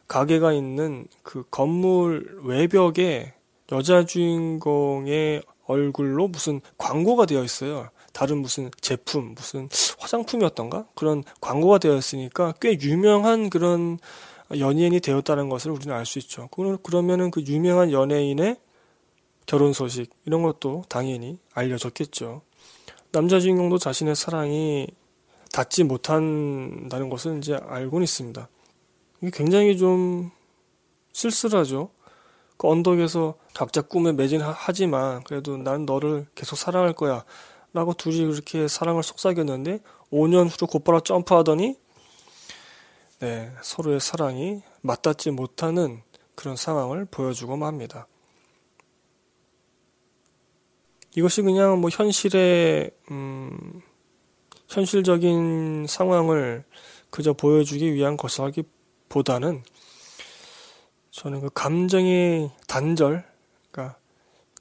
[0.07, 3.33] 가게가 있는 그 건물 외벽에
[3.71, 7.89] 여자 주인공의 얼굴로 무슨 광고가 되어 있어요.
[8.13, 9.69] 다른 무슨 제품, 무슨
[9.99, 10.87] 화장품이었던가?
[10.95, 13.99] 그런 광고가 되었으니까 꽤 유명한 그런
[14.51, 16.49] 연예인이 되었다는 것을 우리는 알 수 있죠.
[16.81, 18.57] 그러면은 그 유명한 연예인의
[19.45, 22.41] 결혼 소식, 이런 것도 당연히 알려졌겠죠.
[23.11, 24.87] 남자 주인공도 자신의 사랑이
[25.51, 28.47] 닿지 못한다는 것을 이제 알고는 있습니다.
[29.21, 30.29] 이게 굉장히 좀
[31.13, 31.89] 쓸쓸하죠.
[32.57, 37.23] 그 언덕에서 각자 꿈에 매진하지만 그래도 난 너를 계속 사랑할 거야.
[37.73, 39.79] 라고 둘이 그렇게 사랑을 속삭였는데
[40.11, 41.77] 5년 후로 곧바로 점프하더니
[43.19, 46.01] 네, 서로의 사랑이 맞닿지 못하는
[46.35, 48.07] 그런 상황을 보여주고 맙니다.
[51.15, 53.81] 이것이 그냥 뭐 현실의 음,
[54.67, 56.63] 현실적인 상황을
[57.09, 59.63] 그저 보여주기 위한 것이라기보다는
[61.11, 63.25] 저는 그 감정의 단절,
[63.71, 63.97] 그러니까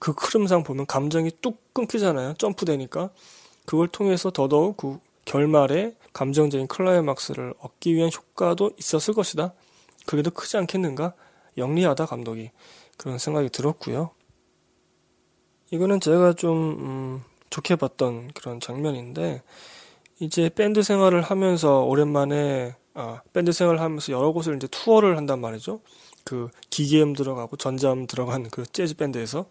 [0.01, 2.35] 그 흐름상 보면 감정이 뚝 끊기잖아요.
[2.35, 3.11] 점프되니까.
[3.65, 9.53] 그걸 통해서 더더욱 그 결말에 감정적인 클라이막스를 얻기 위한 효과도 있었을 것이다.
[10.07, 11.13] 더 크지 않겠는가?
[11.59, 12.51] 영리하다, 감독이.
[12.97, 14.11] 그런 생각이 들었고요.
[15.71, 19.43] 이거는 제가 좀, 음, 좋게 봤던 그런 장면인데,
[20.21, 25.81] 이제 밴드 생활을 하면서 오랜만에, 아, 밴드 생활을 하면서 여러 곳을 이제 투어를 한단 말이죠.
[26.29, 29.47] 그 기계음 들어가고 전자음 들어간 그 재즈 밴드에서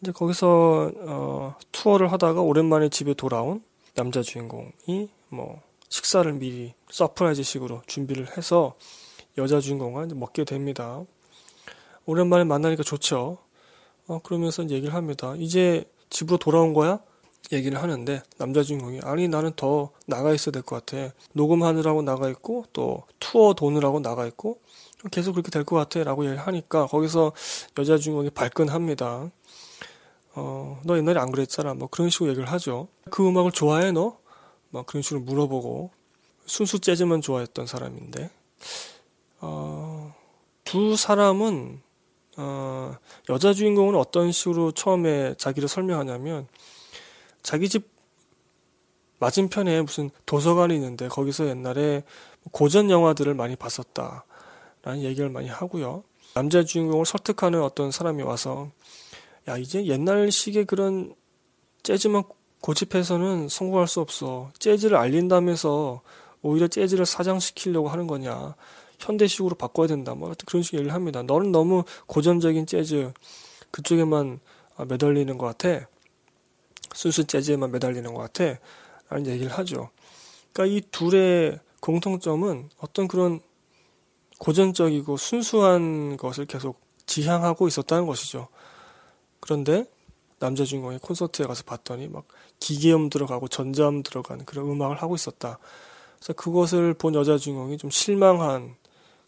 [0.00, 3.62] 이제 거기서 어, 투어를 하다가 오랜만에 집에 돌아온
[3.94, 8.74] 남자 주인공이 뭐 식사를 미리 surprise식으로 준비를 해서
[9.36, 11.02] 여자 주인공과 먹게 됩니다.
[12.06, 13.38] 오랜만에 만나니까 좋죠.
[14.08, 15.34] 어, 그러면서 얘기를 합니다.
[15.38, 17.00] 이제 집으로 돌아온 거야?
[17.52, 21.12] 얘기를 하는데 남자 주인공이 아니 나는 더 나가 있어야 될 것 같아.
[21.32, 24.60] 녹음하느라고 나가 있고 또 투어 도느라고 나가 있고
[25.12, 27.32] 계속 그렇게 될 것 같아 라고 얘기를 하니까 거기서
[27.78, 29.30] 여자 주인공이 발끈합니다.
[30.34, 31.74] 어, 너 옛날에 안 그랬잖아.
[31.74, 32.88] 뭐 그런 식으로 얘기를 하죠.
[33.10, 34.18] 그 음악을 좋아해 너?
[34.70, 35.90] 막 그런 식으로 물어보고
[36.46, 38.30] 순수 재즈만 좋아했던 사람인데
[39.40, 40.14] 어,
[40.64, 41.80] 두 사람은
[42.36, 42.96] 어,
[43.28, 46.46] 여자 주인공은 어떤 식으로 처음에 자기를 설명하냐면
[47.42, 47.88] 자기 집
[49.18, 52.02] 맞은편에 무슨 도서관이 있는데 거기서 옛날에
[52.52, 56.04] 고전 영화들을 많이 봤었다라는 얘기를 많이 하고요.
[56.34, 58.70] 남자 주인공을 설득하는 어떤 사람이 와서
[59.48, 61.14] 야 이제 옛날식의 그런
[61.82, 62.24] 재즈만
[62.60, 64.50] 고집해서는 성공할 수 없어.
[64.58, 66.02] 재즈를 알린다면서
[66.42, 68.54] 오히려 재즈를 사장시키려고 하는 거냐.
[68.98, 70.14] 현대식으로 바꿔야 된다.
[70.14, 71.22] 뭐 그런 식의 얘기를 합니다.
[71.22, 73.12] 너는 너무 고전적인 재즈
[73.70, 74.40] 그쪽에만
[74.88, 75.86] 매달리는 것 같아.
[76.94, 78.58] 순수 재즈에만 매달리는 것 같아.
[79.08, 79.90] 라는 얘기를 하죠.
[80.52, 83.40] 그러니까 이 둘의 공통점은 어떤 그런
[84.38, 88.48] 고전적이고 순수한 것을 계속 지향하고 있었다는 것이죠.
[89.40, 89.86] 그런데
[90.38, 92.26] 남자 주인공이 콘서트에 가서 봤더니 막
[92.58, 95.58] 기계음 들어가고 전자음 들어간 그런 음악을 하고 있었다.
[96.16, 98.74] 그래서 그것을 본 여자 주인공이 좀 실망한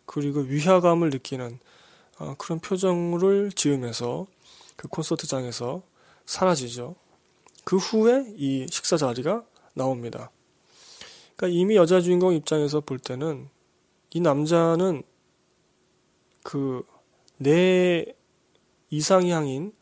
[0.09, 1.61] 그리고 위화감을 느끼는
[2.19, 4.27] 어, 그런 표정을 지으면서
[4.75, 5.83] 그 콘서트장에서
[6.27, 6.97] 사라지죠.
[7.63, 9.45] 그 후에 이 식사 자리가
[9.75, 10.33] 나옵니다.
[11.37, 13.49] 그러니까 이미 여자 주인공 입장에서 볼 때는
[14.11, 15.05] 이 남자는
[16.43, 16.83] 그
[17.39, 18.05] 내
[18.91, 19.73] 이상향인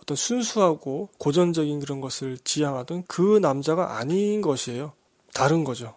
[0.00, 4.92] 어떤 순수하고 고전적인 그런 것을 지향하던 그 남자가 아닌 것이에요.
[5.32, 5.94] 다른 거죠.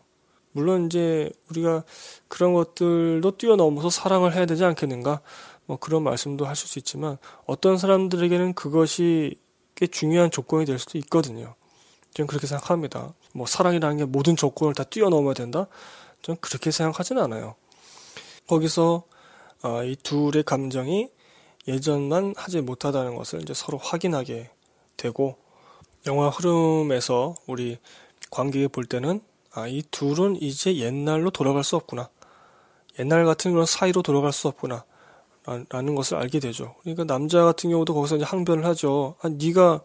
[0.53, 1.83] 물론 이제 우리가
[2.27, 5.21] 그런 것들도 뛰어넘어서 사랑을 해야 되지 않겠는가?
[5.65, 9.35] 뭐 그런 말씀도 하실 수 있지만 어떤 사람들에게는 그것이
[9.75, 11.55] 꽤 중요한 조건이 될 수도 있거든요.
[12.13, 13.13] 저는 그렇게 생각합니다.
[13.33, 15.67] 뭐 사랑이라는 게 모든 조건을 다 뛰어넘어야 된다?
[16.21, 17.55] 저는 그렇게 생각하진 않아요.
[18.47, 19.03] 거기서
[19.63, 21.09] 어, 이 둘의 감정이
[21.67, 24.49] 예전만 하지 못하다는 것을 이제 서로 확인하게
[24.97, 25.37] 되고
[26.05, 27.77] 영화 흐름에서 우리
[28.29, 29.21] 관객이 볼 때는
[29.53, 32.09] 아, 이 둘은 이제 옛날로 돌아갈 수 없구나.
[32.99, 34.83] 옛날 같은 그런 사이로 돌아갈 수 없구나.
[35.69, 36.75] 라는 것을 알게 되죠.
[36.81, 39.15] 그러니까 남자 같은 경우도 거기서 이제 항변을 하죠.
[39.21, 39.81] 아, 네가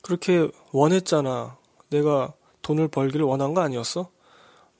[0.00, 1.56] 그렇게 원했잖아.
[1.90, 4.10] 내가 돈을 벌기를 원한 거 아니었어?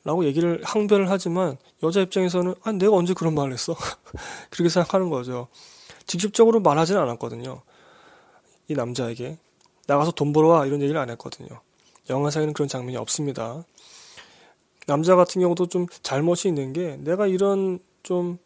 [0.02, 3.76] 라고 얘기를 항변을 하지만 여자 입장에서는 아, 내가 언제 그런 말을 했어?
[4.48, 5.48] 그렇게 생각하는 거죠.
[6.06, 7.62] 직접적으로 말하지는 않았거든요.
[8.68, 9.38] 이 남자에게
[9.86, 11.48] 나가서 돈 벌어와 이런 얘기를 안 했거든요.
[12.08, 13.64] 영화상에는 그런 장면이 없습니다.
[14.90, 18.38] 남자 같은 경우도 좀 잘못이 있는 게 내가 이런 좀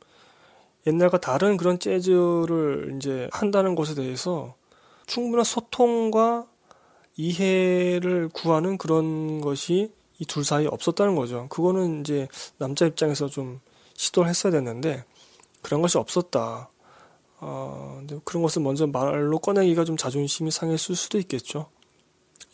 [0.87, 4.55] 옛날과 다른 그런 재즈를 이제 한다는 것에 대해서
[5.07, 6.47] 충분한 소통과
[7.17, 11.47] 이해를 구하는 그런 것이 이 둘 사이에 없었다는 거죠.
[11.49, 12.29] 그거는 이제
[12.59, 13.61] 남자 입장에서 좀
[13.95, 15.05] 시도를 했어야 됐는데
[15.63, 16.69] 그런 것이 없었다.
[17.41, 21.71] 어, 그런 것을 먼저 말로 꺼내기가 좀 자존심이 상했을 수도 있겠죠.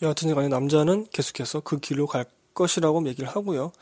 [0.00, 2.24] 여하튼 간에 남자는 계속해서 그 길로 갈
[2.54, 3.72] 것이라고 얘기를 하고요.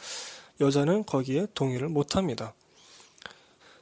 [0.60, 2.54] 여자는 거기에 동의를 못 합니다.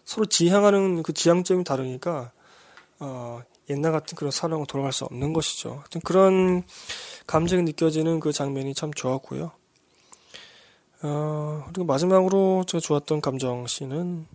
[0.04, 2.32] 서로 지향하는 그 지향점이 다르니까,
[3.00, 5.70] 어, 옛날 같은 그런 사랑으로 돌아갈 수 없는 것이죠.
[5.70, 6.62] 하여튼 그런
[7.26, 9.50] 감정이 느껴지는 그 장면이 참 좋았고요.
[11.02, 14.26] 어, 그리고 마지막으로 제가 좋았던 감정 씬은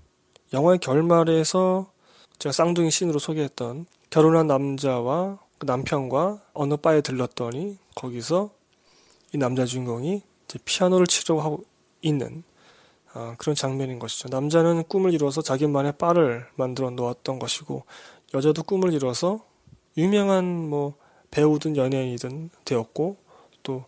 [0.54, 1.92] 영화의 결말에서
[2.40, 8.50] 제가 쌍둥이 씬으로 소개했던 결혼한 남자와 그 남편과 어느 바에 들렀더니 거기서
[9.34, 10.24] 이 남자 주인공이
[10.60, 11.64] 피아노를 치려고 하고
[12.02, 12.44] 있는
[13.14, 14.30] 어, 그런 장면인 것이죠.
[14.30, 17.84] 남자는 꿈을 이루어서 자기만의 바를 만들어 놓았던 것이고
[18.34, 19.44] 여자도 꿈을 이뤄서
[19.98, 20.96] 유명한 뭐
[21.32, 23.18] 배우든 연예인이든 되었고
[23.64, 23.86] 또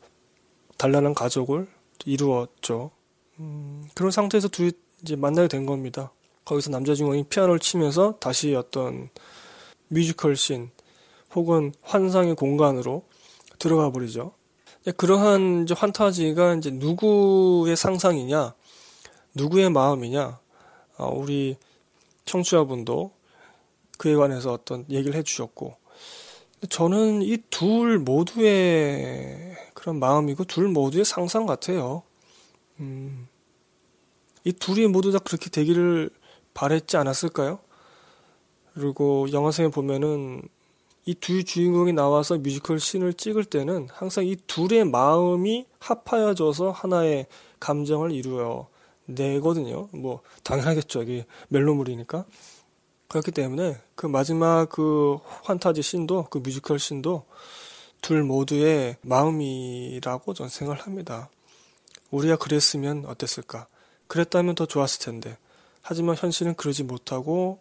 [0.78, 1.68] 단란한 가족을
[2.06, 2.92] 이루었죠.
[3.40, 4.72] 음, 그런 상태에서 둘이
[5.02, 6.12] 이제 만나게 된 겁니다.
[6.46, 9.10] 거기서 남자 주인공이 피아노를 치면서 다시 어떤
[9.88, 10.72] 뮤지컬 씬
[11.34, 13.06] 혹은 환상의 공간으로
[13.60, 14.34] 들어가 버리죠.
[14.92, 18.54] 그러한 이제 환타지가 이제 누구의 상상이냐,
[19.36, 20.40] 누구의 마음이냐,
[20.98, 21.56] 어, 우리
[22.26, 23.12] 청취자분도
[23.98, 25.78] 그에 관해서 어떤 얘기를 해주셨고,
[26.70, 32.04] 저는 이 둘 모두의 그런 마음이고 둘 모두의 상상 같아요.
[32.80, 33.28] 음,
[34.44, 36.10] 이 둘이 모두 다 그렇게 되기를
[36.54, 37.60] 바랬지 않았을까요?
[38.74, 40.42] 그리고 영화상에 보면은
[41.06, 47.28] 이 두 주인공이 나와서 뮤지컬 씬을 찍을 때는 항상 이 둘의 마음이 합하여져서 하나의
[47.60, 48.68] 감정을 이루어
[49.06, 49.90] 내거든요.
[49.92, 51.04] 뭐 당연하겠죠.
[51.04, 52.26] 이게 멜로물이니까.
[53.10, 57.26] 그렇기 때문에 그 마지막 그 환타지 씬도 그 뮤지컬 씬도
[58.02, 61.30] 둘 모두의 마음이라고 저는 생각을 합니다.
[62.12, 63.68] 우리가 그랬으면 어땠을까?
[64.08, 65.38] 그랬다면 더 좋았을 텐데.
[65.82, 67.60] 하지만 현실은 그러지 못하고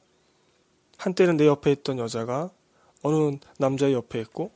[0.97, 2.51] 한때는 내 옆에 있던 여자가
[3.03, 4.53] 어느 남자의 옆에 있고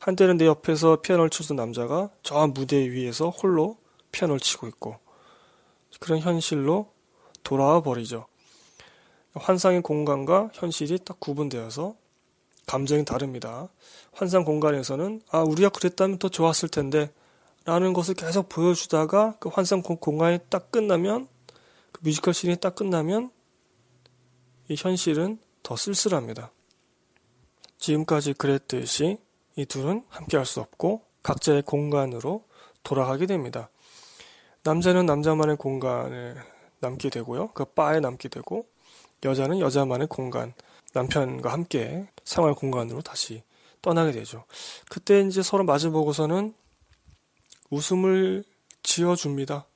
[0.00, 3.78] 한때는 내 옆에서 피아노를 치던 남자가 저 무대 위에서 홀로
[4.12, 4.98] 피아노를 치고 있고
[6.00, 6.90] 그런 현실로
[7.42, 8.26] 돌아와 버리죠.
[9.34, 11.94] 환상의 공간과 현실이 딱 구분되어서
[12.66, 13.68] 감정이 다릅니다.
[14.12, 17.10] 환상 공간에서는 아 우리가 그랬다면 더 좋았을 텐데
[17.64, 21.28] 라는 것을 계속 보여주다가 그 환상 공간이 딱 끝나면
[21.92, 23.30] 그 뮤지컬 씬이 딱 끝나면
[24.68, 26.50] 이 현실은 더 쓸쓸합니다.
[27.84, 29.18] 지금까지 그랬듯이
[29.56, 32.44] 이 둘은 함께 할 수 없고 각자의 공간으로
[32.82, 33.68] 돌아가게 됩니다.
[34.62, 36.42] 남자는 남자만의 공간을
[36.80, 37.48] 남게 되고요.
[37.48, 38.66] 그 바에 남게 되고
[39.22, 40.54] 여자는 여자만의 공간,
[40.94, 43.42] 남편과 함께 생활 공간으로 다시
[43.82, 44.44] 떠나게 되죠.
[44.88, 46.54] 그때 이제 서로 마주보고서는
[47.70, 48.44] 웃음을
[48.82, 49.66] 지어줍니다.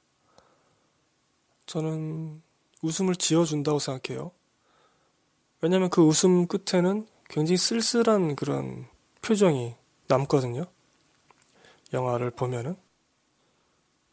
[1.67, 2.43] 저는
[2.81, 4.31] 웃음을 지어준다고 생각해요.
[5.61, 8.87] 왜냐면 그 웃음 끝에는 굉장히 쓸쓸한 그런
[9.23, 9.75] 표정이
[10.09, 10.65] 남거든요.
[11.93, 12.77] 영화를 보면은.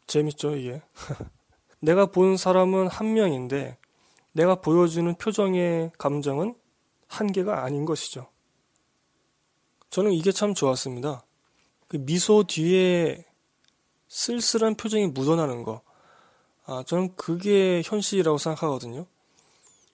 [0.06, 0.82] 재밌죠, 이게.
[1.80, 3.78] 내가 본 사람은 한 명인데,
[4.32, 6.54] 내가 보여주는 표정의 감정은
[7.08, 8.28] 한 개가 아닌 것이죠.
[9.90, 11.24] 저는 이게 참 좋았습니다.
[11.88, 13.24] 그 미소 뒤에
[14.08, 15.82] 쓸쓸한 표정이 묻어나는 거.
[16.66, 19.06] 아, 저는 그게 현실이라고 생각하거든요.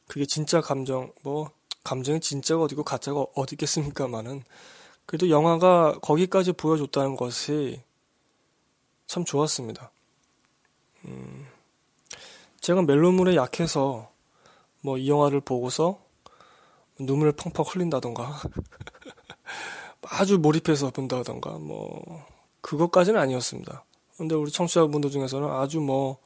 [0.08, 1.50] 그게 진짜 감정, 뭐,
[1.84, 4.42] 감정이 진짜가 어디고 가짜가 어디 있겠습니까만은.
[5.06, 7.82] 그래도 영화가 거기까지 보여줬다는 것이
[9.06, 9.90] 참 좋았습니다.
[11.04, 11.46] 음,
[12.60, 14.12] 제가 멜로물에 약해서
[14.82, 16.00] 뭐 이 영화를 보고서
[16.98, 18.42] 눈물을 펑펑 흘린다던가
[20.02, 22.26] 아주 몰입해서 본다던가 뭐
[22.60, 23.84] 그것까지는 아니었습니다.
[24.16, 26.18] 근데 우리 청취자분들 중에서는 아주 뭐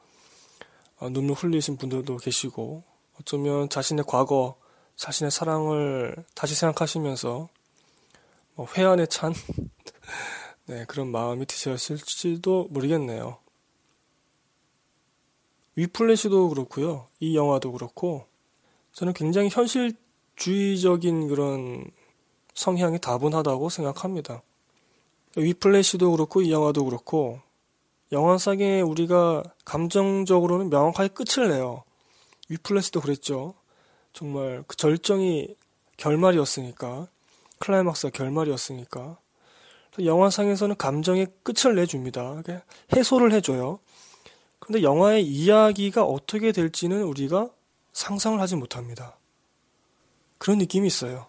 [0.99, 2.83] 어, 눈물 흘리신 분들도 계시고
[3.19, 4.55] 어쩌면 자신의 과거,
[4.97, 7.47] 자신의 사랑을 다시 생각하시면서
[8.55, 9.33] 뭐 회한에 찬
[10.65, 13.37] 네, 그런 마음이 드셨을지도 모르겠네요.
[15.75, 17.07] 위플래시도 그렇고요.
[17.19, 18.25] 이 영화도 그렇고
[18.91, 21.85] 저는 굉장히 현실주의적인 그런
[22.55, 24.41] 성향이 다분하다고 생각합니다.
[25.35, 27.39] 위플래시도 그렇고 이 영화도 그렇고
[28.11, 31.83] 영화상에 우리가 감정적으로는 명확하게 끝을 내요.
[32.49, 33.53] 위플래시도 그랬죠.
[34.17, 35.55] 정말 그 절정이
[35.97, 37.07] 결말이었으니까
[37.59, 39.19] 클라이막스가 결말이었으니까
[40.03, 42.41] 영화상에서는 감정의 끝을 내줍니다.
[42.95, 43.79] 해소를 해줘요.
[44.57, 47.51] 근데 영화의 이야기가 어떻게 될지는 우리가
[47.93, 49.19] 상상을 하지 못합니다.
[50.39, 51.27] 그런 느낌이 있어요.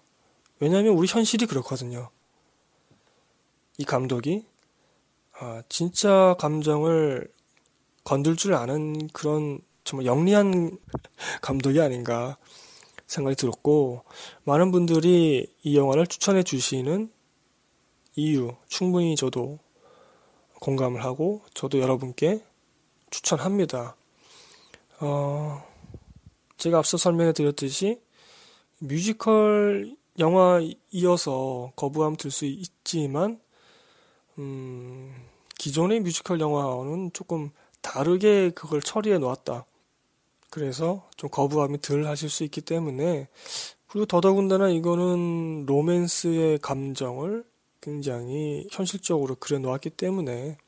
[0.58, 2.08] 왜냐하면 우리 현실이 그렇거든요.
[3.76, 4.46] 이 감독이
[5.38, 7.30] 아, 진짜 감정을
[8.04, 10.78] 건들 줄 아는 그런 정말 영리한
[11.42, 12.38] 감독이 아닌가
[13.08, 14.04] 생각이 들었고
[14.44, 17.10] 많은 분들이 이 영화를 추천해 주시는
[18.14, 19.58] 이유 충분히 저도
[20.60, 22.44] 공감을 하고 저도 여러분께
[23.10, 23.96] 추천합니다.
[25.00, 25.64] 어,
[26.58, 28.00] 제가 앞서 설명해 드렸듯이
[28.78, 33.40] 뮤지컬 영화이어서 거부감 들 수 있지만
[34.38, 35.14] 음,
[35.58, 37.50] 기존의 뮤지컬 영화는 조금
[37.80, 39.64] 다르게 그걸 처리해 놓았다.
[40.50, 43.28] 그래서 좀 거부감이 덜 하실 수 있기 때문에
[43.88, 47.44] 그리고 더더군다나 이거는 로맨스의 감정을
[47.80, 50.58] 굉장히 현실적으로 그려 놓았기 때문에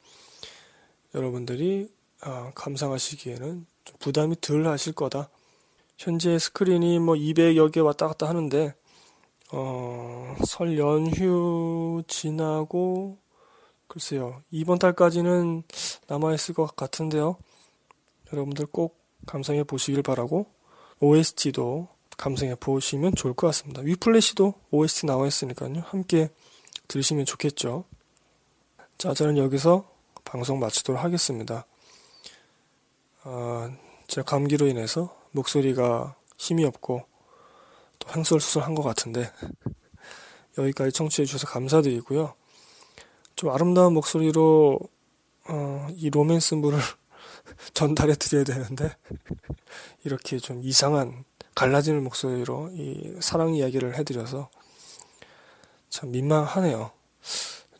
[1.15, 1.91] 여러분들이
[2.23, 5.29] 아, 감상하시기에는 좀 부담이 덜 하실 거다.
[5.99, 8.75] 현재 스크린이 뭐 200여 개 왔다 갔다 하는데
[9.53, 13.19] 어, 설 연휴 지나고
[13.87, 15.65] 글쎄요 이번 달까지는
[16.07, 17.37] 남아 있을 것 같은데요.
[18.33, 20.47] 여러분들 꼭 감상해 보시길 바라고
[21.01, 23.81] OST도 감상해 보시면 좋을 것 같습니다.
[23.83, 25.83] 위플래시도 OST 나와 있으니까요.
[25.87, 26.29] 함께
[26.89, 27.85] 들으시면 좋겠죠.
[28.99, 29.89] 자, 저는 여기서
[30.25, 31.65] 방송 마치도록 하겠습니다.
[33.23, 33.71] 아,
[34.07, 37.07] 제가 감기로 인해서 목소리가 힘이 없고
[37.99, 39.31] 또 횡설수설한 것 같은데
[40.59, 42.35] 여기까지 청취해 주셔서 감사드리고요.
[43.37, 44.79] 좀 아름다운 목소리로
[45.49, 46.79] 어, 이 로맨스 물을
[47.75, 48.95] 전달해 드려야 되는데
[50.05, 51.25] 이렇게 좀 이상한
[51.55, 54.49] 갈라지는 목소리로 이 사랑 이야기를 해드려서
[55.89, 56.91] 참 민망하네요.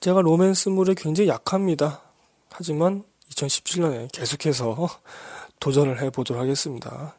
[0.01, 2.03] 제가 로맨스물에 굉장히 약합니다.
[2.51, 4.89] 하지만 2017년에 계속해서
[5.61, 7.17] 도전을 해보도록 하겠습니다.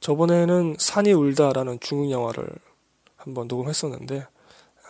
[0.00, 2.48] 저번에는 산이 울다라는 중국 영화를
[3.16, 4.26] 한번 녹음했었는데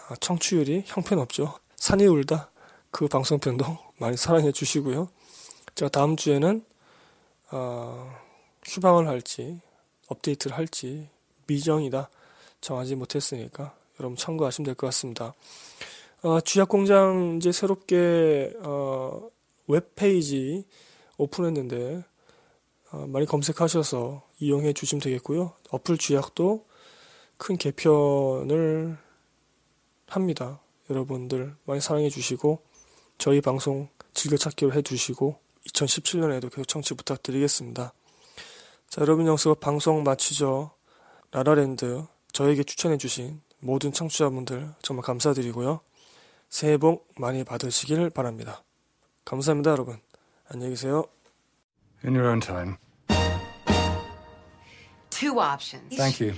[0.09, 1.59] 아, 청취율이 형편없죠.
[1.77, 2.51] 산이 울다
[2.91, 3.65] 그 방송편도
[3.99, 5.09] 많이 사랑해 주시고요.
[5.81, 6.63] 제가 다음 주에는
[7.53, 8.15] 어,
[8.67, 9.63] 휴방을 할지
[10.09, 11.09] 업데이트를 할지
[11.47, 12.11] 미정이다
[12.61, 15.33] 정하지 못했으니까 여러분 참고하시면 될 것 같습니다.
[16.21, 19.27] 어, 주약공장 이제 새롭게 어,
[19.69, 20.67] 웹페이지
[21.17, 22.05] 오픈했는데
[22.93, 25.55] 어, 많이 검색하셔서 이용해 주시면 되겠고요.
[25.71, 26.67] 어플 주약도
[27.39, 28.99] 큰 개편을
[30.09, 30.61] 합니다.
[30.91, 32.61] 여러분들 많이 사랑해 주시고
[33.17, 37.93] 저희 방송 즐겨찾기로 해두시고 2017년에도 계속 청취 부탁드리겠습니다.
[38.89, 40.73] 자, 여러분 영수가 방송 마치죠.
[41.31, 45.81] 라라랜드 저에게 추천해주신 모든 청취자분들 정말 감사드리고요.
[46.49, 48.65] 새해 복 많이 받으시길 바랍니다.
[49.25, 50.01] 감사합니다, 여러분.
[50.49, 51.05] 안녕히 계세요.
[52.05, 52.77] In your own time.
[55.11, 55.97] Two options.
[55.97, 56.35] Thank you.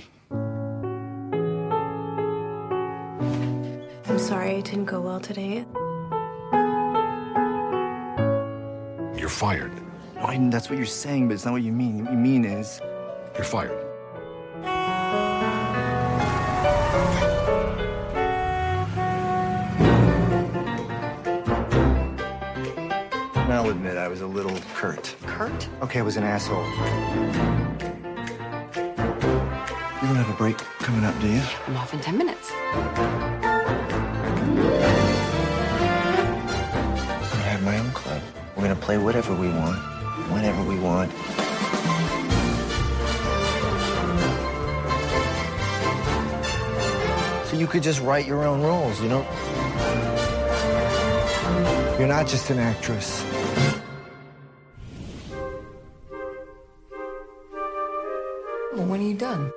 [4.05, 5.65] I'm sorry it didn't go well today.
[9.23, 9.71] You're fired.
[10.17, 12.03] I that's what you're saying, but it's not what you mean.
[12.03, 12.81] What you mean is,
[13.35, 13.71] You're fired.
[23.35, 25.15] and I'll admit I was a little curt.
[25.25, 25.69] Curt?
[25.81, 26.65] Okay, I was an asshole.
[30.01, 31.41] You don't have a break coming up, do you?
[31.67, 32.51] I'm off in 10 minutes.
[38.83, 39.77] Play whatever we want,
[40.29, 41.09] whenever we want.
[47.47, 49.25] So you could just write your own roles, you know?
[51.97, 53.23] You're not just an actress.
[58.73, 59.53] Well, when are you done?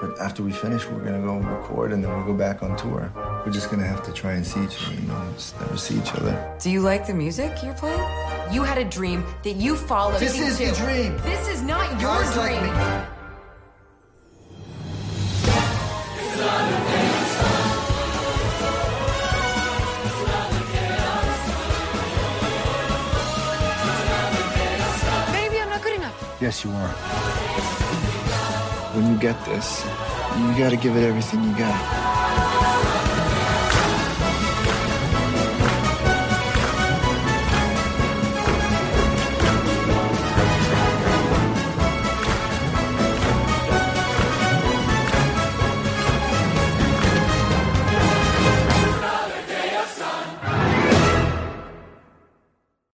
[0.00, 3.12] But after we finish, we're gonna go record and then we'll go back on tour.
[3.44, 5.98] We're just gonna have to try and see each other, you know, just never see
[5.98, 6.56] each other.
[6.60, 8.27] Do you like the music you're playing?
[8.50, 10.20] You had a dream that you followed.
[10.20, 11.18] This is the dream.
[11.18, 12.62] This is not your like dream.
[12.62, 12.70] me.
[25.32, 26.38] Maybe I'm not good enough.
[26.40, 26.88] Yes, you are.
[28.94, 29.84] When you get this,
[30.38, 32.17] you gotta give it everything you got.